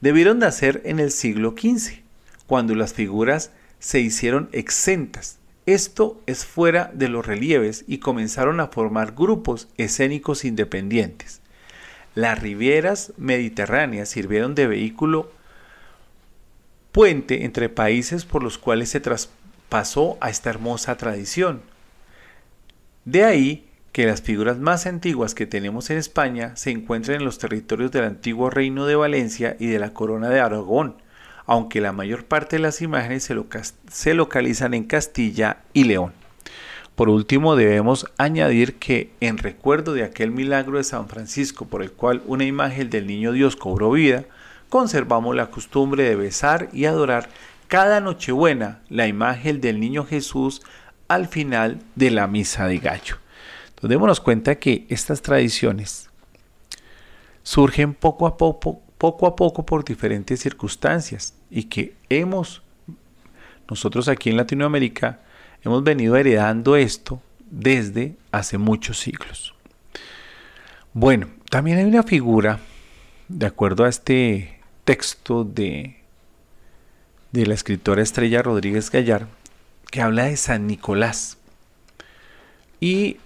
[0.00, 2.02] debieron nacer en el siglo XV,
[2.46, 5.38] cuando las figuras se hicieron exentas.
[5.66, 11.40] Esto es fuera de los relieves y comenzaron a formar grupos escénicos independientes.
[12.14, 15.30] Las rivieras mediterráneas sirvieron de vehículo
[16.92, 21.62] puente entre países por los cuales se traspasó a esta hermosa tradición.
[23.04, 27.38] De ahí que las figuras más antiguas que tenemos en España se encuentran en los
[27.38, 30.96] territorios del antiguo reino de Valencia y de la corona de Aragón,
[31.46, 33.30] aunque la mayor parte de las imágenes
[33.92, 36.12] se, localizan en Castilla y León.
[36.96, 41.92] Por último, debemos añadir que en recuerdo de aquel milagro de San Francisco por el
[41.92, 44.24] cual una imagen del niño Dios cobró vida,
[44.70, 47.28] conservamos la costumbre de besar y adorar
[47.68, 50.62] cada Nochebuena la imagen del niño Jesús
[51.06, 53.23] al final de la misa de gallo.
[53.88, 56.10] Démonos cuenta que estas tradiciones
[57.42, 62.62] surgen poco a poco, poco a poco por diferentes circunstancias y que hemos,
[63.68, 65.20] nosotros aquí en Latinoamérica,
[65.64, 69.54] Hemos venido heredando esto desde hace muchos siglos.
[70.92, 72.60] Bueno, también hay una figura,
[73.28, 75.96] de acuerdo a este texto de,
[77.32, 79.26] de la escritora Estrella Rodríguez Gallar,
[79.90, 81.38] que habla de San Nicolás.
[82.78, 83.16] Y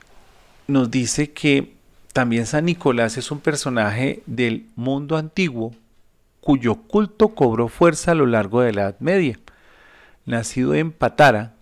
[0.69, 1.75] nos dice que
[2.13, 5.73] también San Nicolás es un personaje del mundo antiguo
[6.41, 9.41] cuyo culto cobró fuerza a lo largo de la Edad Media.
[10.27, 11.55] Nacido en Patara,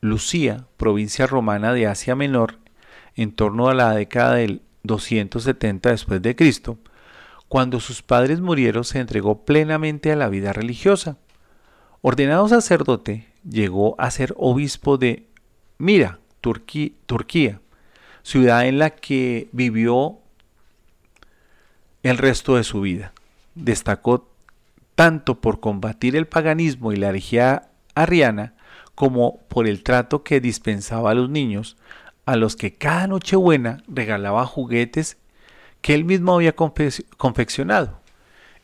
[0.00, 2.58] Lucía, provincia romana de Asia Menor,
[3.14, 6.78] en torno a la década del 270 después de Cristo,
[7.48, 11.18] cuando sus padres murieron se entregó plenamente a la vida religiosa.
[12.00, 15.26] Ordenado sacerdote, llegó a ser obispo de
[15.76, 17.60] Mira, Turquía,
[18.22, 20.18] ciudad en la que vivió
[22.02, 23.12] el resto de su vida.
[23.54, 24.28] Destacó
[24.94, 28.54] tanto por combatir el paganismo y la herejía arriana,
[28.94, 31.76] como por el trato que dispensaba a los niños,
[32.26, 35.16] a los que cada Nochebuena regalaba juguetes
[35.80, 38.00] que él mismo había confeccionado,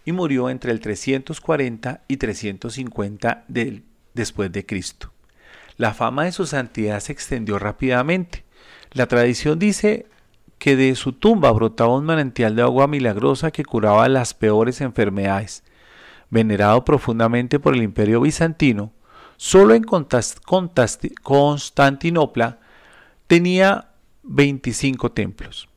[0.05, 3.45] y murió entre el 340 y 350
[4.15, 5.13] después de Cristo.
[5.79, 8.45] La fama de su santidad se extendió rápidamente.
[8.97, 10.07] La tradición dice
[10.59, 15.63] que de su tumba brotaba un manantial de agua milagrosa que curaba las peores enfermedades.
[16.31, 18.93] Venerado profundamente por el imperio bizantino,
[19.37, 22.59] Solo en Constantinopla
[23.27, 23.89] tenía
[24.23, 25.69] 25 templos.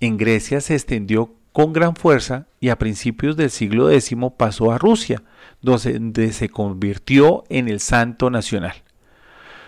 [0.00, 4.76] En Grecia se extendió con gran fuerza y a principios del siglo X pasó a
[4.76, 5.22] Rusia,
[5.62, 8.74] donde se convirtió en el santo nacional.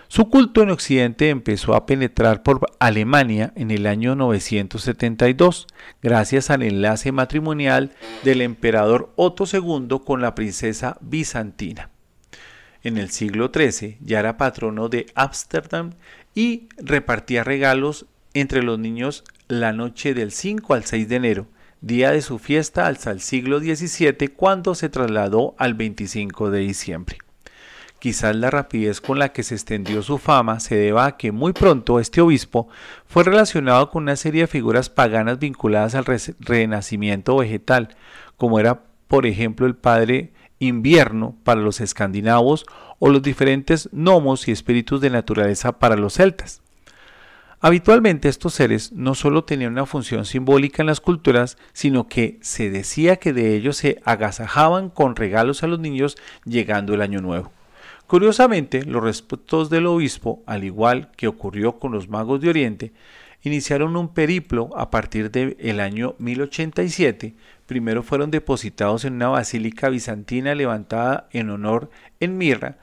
[0.09, 5.67] Su culto en Occidente empezó a penetrar por Alemania en el año 972,
[6.01, 7.91] gracias al enlace matrimonial
[8.23, 11.89] del emperador Otto II con la princesa bizantina.
[12.83, 15.91] En el siglo XIII ya era patrono de Ámsterdam
[16.33, 21.47] y repartía regalos entre los niños la noche del 5 al 6 de enero,
[21.81, 27.17] día de su fiesta hasta el siglo XVII cuando se trasladó al 25 de diciembre.
[27.99, 31.53] Quizás la rapidez con la que se extendió su fama se deba a que muy
[31.53, 32.67] pronto este obispo
[33.07, 36.05] fue relacionado con una serie de figuras paganas vinculadas al
[36.39, 37.95] renacimiento vegetal,
[38.37, 42.65] como era por ejemplo el padre invierno para los escandinavos
[42.99, 46.61] o los diferentes gnomos y espíritus de naturaleza para los celtas.
[47.59, 52.69] Habitualmente estos seres no solo tenían una función simbólica en las culturas, sino que se
[52.69, 57.56] decía que de ellos se agasajaban con regalos a los niños llegando el año nuevo.
[58.07, 62.93] Curiosamente, los respetos del obispo, al igual que ocurrió con los magos de Oriente,
[63.43, 67.35] iniciaron un periplo a partir del año 1087.
[67.65, 71.89] Primero fueron depositados en una basílica bizantina levantada en honor
[72.21, 72.77] en Mirra,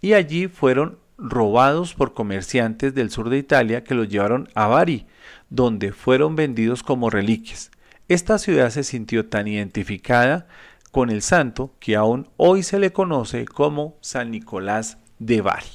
[0.00, 5.06] y allí fueron robados por comerciantes del sur de Italia que los llevaron a Bari,
[5.50, 7.72] donde fueron vendidos como reliquias.
[8.06, 10.46] Esta ciudad se sintió tan identificada
[10.90, 15.66] con el santo que aún hoy se le conoce como San Nicolás de Bari.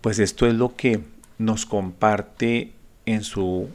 [0.00, 1.00] Pues esto es lo que
[1.38, 2.72] nos comparte
[3.06, 3.68] en su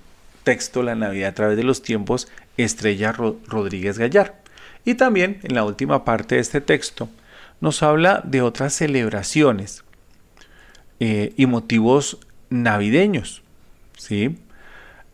[0.44, 2.28] texto La Navidad a través de los tiempos
[2.58, 4.42] Estrella Rodríguez Gallar.
[4.86, 7.10] Y también en la última parte de este texto
[7.62, 9.84] nos habla de otras celebraciones
[11.00, 12.20] eh, y motivos
[12.50, 13.42] navideños.
[13.98, 14.38] ¿sí?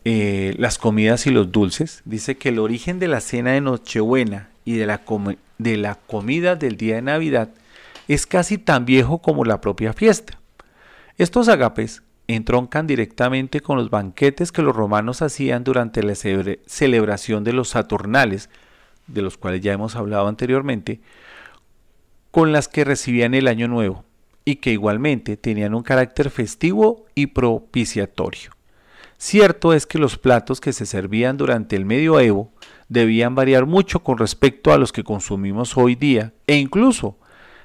[0.04, 2.02] Eh, las comidas y los dulces.
[2.04, 5.00] Dice que el origen de la cena de Nochebuena y de la,
[5.58, 7.50] de la comida del día de Navidad
[8.08, 10.38] es casi tan viejo como la propia fiesta.
[11.18, 17.52] Estos agapes entroncan directamente con los banquetes que los romanos hacían durante la celebración de
[17.52, 18.48] los Saturnales,
[19.06, 21.00] de los cuales ya hemos hablado anteriormente,
[22.30, 24.04] con las que recibían el Año Nuevo
[24.44, 28.50] y que igualmente tenían un carácter festivo y propiciatorio.
[29.18, 32.50] Cierto es que los platos que se servían durante el medioevo
[32.92, 37.16] debían variar mucho con respecto a los que consumimos hoy día e incluso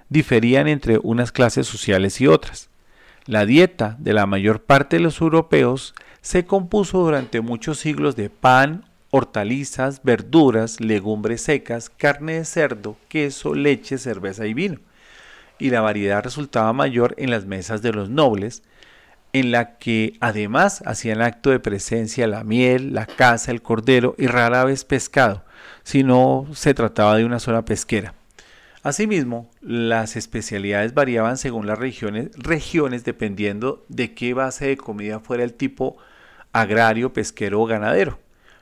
[0.09, 2.69] diferían entre unas clases sociales y otras.
[3.25, 8.29] La dieta de la mayor parte de los europeos se compuso durante muchos siglos de
[8.29, 14.79] pan, hortalizas, verduras, legumbres secas, carne de cerdo, queso, leche, cerveza y vino.
[15.59, 18.63] Y la variedad resultaba mayor en las mesas de los nobles,
[19.39, 24.27] en la que además hacían acto de presencia la miel, la caza, el cordero y
[24.27, 25.43] rara vez pescado,
[25.83, 28.13] si no se trataba de una zona pesquera.
[28.83, 35.43] Asimismo, las especialidades variaban según las regiones, regiones dependiendo de qué base de comida fuera
[35.43, 35.97] el tipo
[36.53, 38.19] agrario, pesquero o ganadero,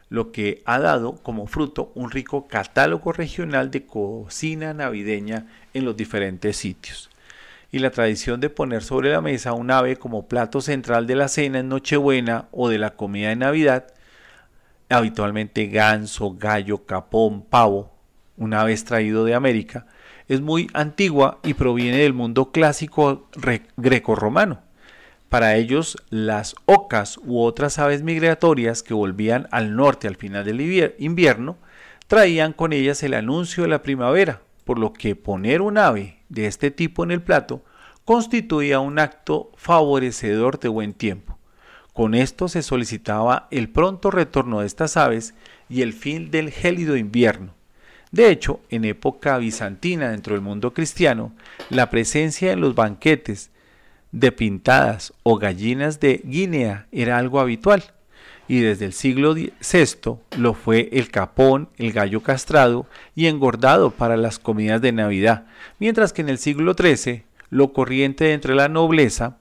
[0.09, 5.95] lo que ha dado como fruto un rico catálogo regional de cocina navideña en los
[5.95, 7.09] diferentes sitios
[7.75, 11.27] y la tradición de poner sobre la mesa un ave como plato central de la
[11.27, 13.87] cena en Nochebuena o de la comida de Navidad,
[14.87, 17.91] habitualmente ganso, gallo, capón, pavo,
[18.37, 19.87] un ave extraído de América,
[20.29, 23.27] es muy antigua y proviene del mundo clásico
[23.75, 24.61] greco-romano.
[25.27, 30.93] Para ellos, las ocas u otras aves migratorias que volvían al norte al final del
[30.97, 31.57] invierno
[32.07, 36.47] traían con ellas el anuncio de la primavera, por lo que poner un ave de
[36.47, 37.63] este tipo en el plato
[38.05, 41.37] constituía un acto favorecedor de buen tiempo.
[41.93, 45.33] Con esto se solicitaba el pronto retorno de estas aves
[45.69, 47.53] y el fin del gélido invierno.
[48.11, 51.33] De hecho, en época bizantina dentro del mundo cristiano,
[51.69, 53.49] la presencia en los banquetes
[54.11, 57.94] de pintadas o gallinas de Guinea era algo habitual,
[58.47, 62.85] y desde el siglo VI lo fue el capón, el gallo castrado
[63.15, 65.45] y engordado para las comidas de Navidad,
[65.79, 69.37] mientras que en el siglo XIII lo corriente entre la nobleza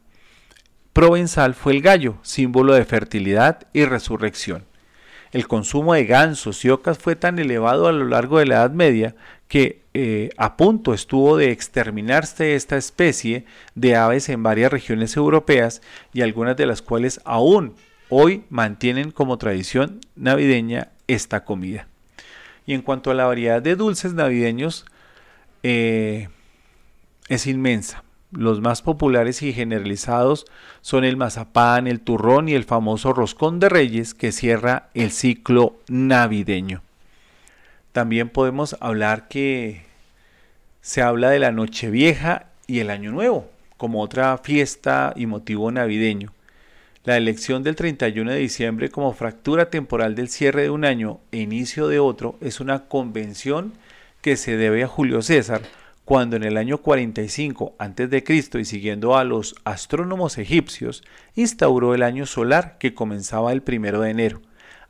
[0.93, 4.65] provenzal fue el gallo, símbolo de fertilidad y resurrección.
[5.33, 8.71] El consumo de gansos y ocas fue tan elevado a lo largo de la Edad
[8.71, 9.17] Media
[9.49, 13.45] que eh, a punto estuvo de exterminarse esta especie
[13.75, 15.83] de aves en varias regiones europeas
[16.13, 17.75] y algunas de las cuales aún
[18.09, 21.89] hoy mantienen como tradición navideña esta comida.
[22.67, 24.87] Y en cuanto a la variedad de dulces navideños,
[25.63, 26.29] eh,
[27.29, 28.05] es inmensa.
[28.31, 30.47] Los más populares y generalizados
[30.81, 35.77] son el mazapán, el turrón y el famoso roscón de reyes que cierra el ciclo
[35.89, 36.83] navideño.
[37.93, 39.85] También podemos hablar que
[40.81, 46.33] se habla de la Nochevieja y el Año Nuevo, como otra fiesta y motivo navideño.
[47.05, 51.41] La elección del 31 de diciembre como fractura temporal del cierre de un año e
[51.41, 53.75] inicio de otro es una convención
[54.23, 55.61] que se debe a Julio César,
[56.07, 58.25] cuando en el año 45 a.C.
[58.59, 61.05] y siguiendo a los astrónomos egipcios,
[61.35, 64.41] instauró el año solar que comenzaba el primero de enero,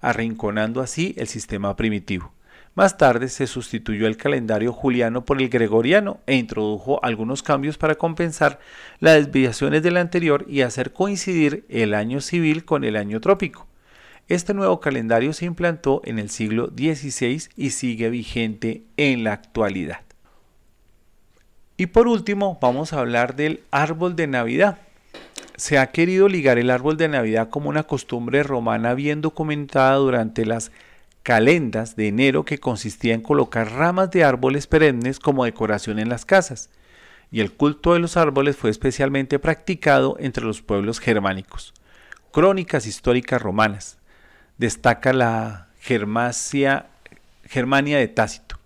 [0.00, 2.32] arrinconando así el sistema primitivo.
[2.74, 7.94] Más tarde se sustituyó el calendario juliano por el gregoriano e introdujo algunos cambios para
[7.94, 8.58] compensar
[8.98, 13.68] las desviaciones del anterior y hacer coincidir el año civil con el año trópico.
[14.26, 20.00] Este nuevo calendario se implantó en el siglo XVI y sigue vigente en la actualidad.
[21.76, 24.78] Y por último, vamos a hablar del árbol de Navidad.
[25.56, 30.44] Se ha querido ligar el árbol de Navidad como una costumbre romana bien documentada durante
[30.44, 30.72] las
[31.24, 36.26] calendas de enero que consistía en colocar ramas de árboles perennes como decoración en las
[36.26, 36.70] casas,
[37.32, 41.74] y el culto de los árboles fue especialmente practicado entre los pueblos germánicos.
[42.30, 43.98] Crónicas históricas romanas.
[44.58, 48.58] Destaca la Germania de Tácito.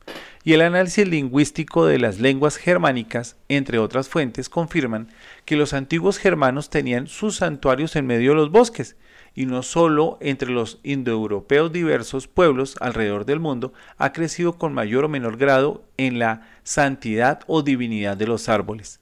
[0.42, 5.08] Y el análisis lingüístico de las lenguas germánicas, entre otras fuentes, confirman
[5.44, 8.96] que los antiguos germanos tenían sus santuarios en medio de los bosques,
[9.34, 15.04] y no solo entre los indoeuropeos diversos pueblos alrededor del mundo, ha crecido con mayor
[15.04, 19.00] o menor grado en la santidad o divinidad de los árboles.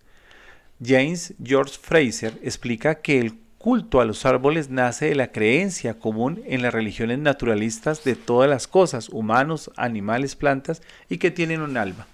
[0.84, 6.42] James George Fraser explica que el culto a los árboles nace de la creencia común
[6.46, 11.76] en las religiones naturalistas de todas las cosas, humanos, animales, plantas, y que tienen un
[11.76, 12.06] alma.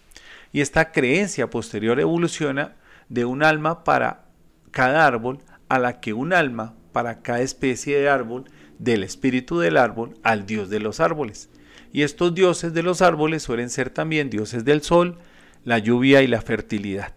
[0.53, 2.77] Y esta creencia posterior evoluciona
[3.09, 4.25] de un alma para
[4.71, 8.45] cada árbol a la que un alma para cada especie de árbol,
[8.79, 11.49] del espíritu del árbol al dios de los árboles.
[11.93, 15.19] Y estos dioses de los árboles suelen ser también dioses del sol,
[15.65, 17.13] la lluvia y la fertilidad.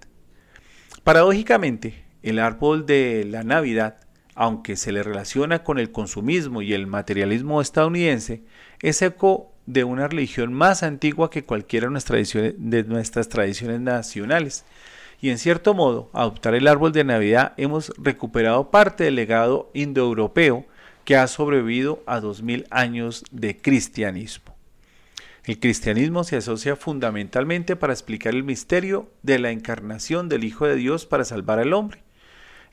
[1.04, 3.98] Paradójicamente, el árbol de la Navidad,
[4.34, 8.44] aunque se le relaciona con el consumismo y el materialismo estadounidense,
[8.82, 14.66] es eco de una religión más antigua que cualquiera de nuestras tradiciones nacionales
[15.22, 20.66] y en cierto modo, adoptar el árbol de Navidad hemos recuperado parte del legado indoeuropeo
[21.04, 24.56] que ha sobrevivido a 2000 años de cristianismo.
[25.46, 30.76] El cristianismo se asocia fundamentalmente para explicar el misterio de la encarnación del Hijo de
[30.76, 32.02] Dios para salvar al hombre.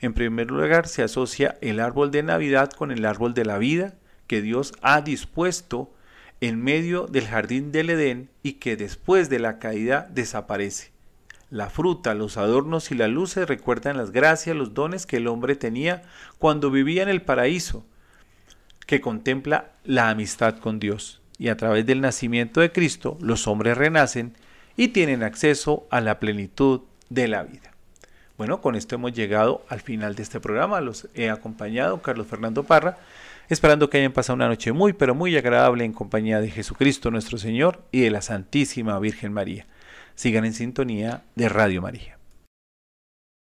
[0.01, 3.93] En primer lugar, se asocia el árbol de Navidad con el árbol de la vida
[4.25, 5.93] que Dios ha dispuesto
[6.41, 10.92] en medio del jardín del Edén y que después de la caída desaparece.
[11.53, 15.55] La fruta, los adornos y las luces recuerdan las gracias, los dones que el hombre
[15.55, 16.01] tenía
[16.39, 17.85] cuando vivía en el paraíso,
[18.87, 21.21] que contempla la amistad con Dios.
[21.37, 24.33] Y a través del nacimiento de Cristo, los hombres renacen
[24.77, 27.71] y tienen acceso a la plenitud de la vida.
[28.35, 30.81] Bueno, con esto hemos llegado al final de este programa.
[30.81, 32.97] Los he acompañado, Carlos Fernando Parra,
[33.47, 37.37] esperando que hayan pasado una noche muy, pero muy agradable en compañía de Jesucristo nuestro
[37.37, 39.67] Señor y de la Santísima Virgen María.
[40.15, 42.17] Sigan en sintonía de Radio María.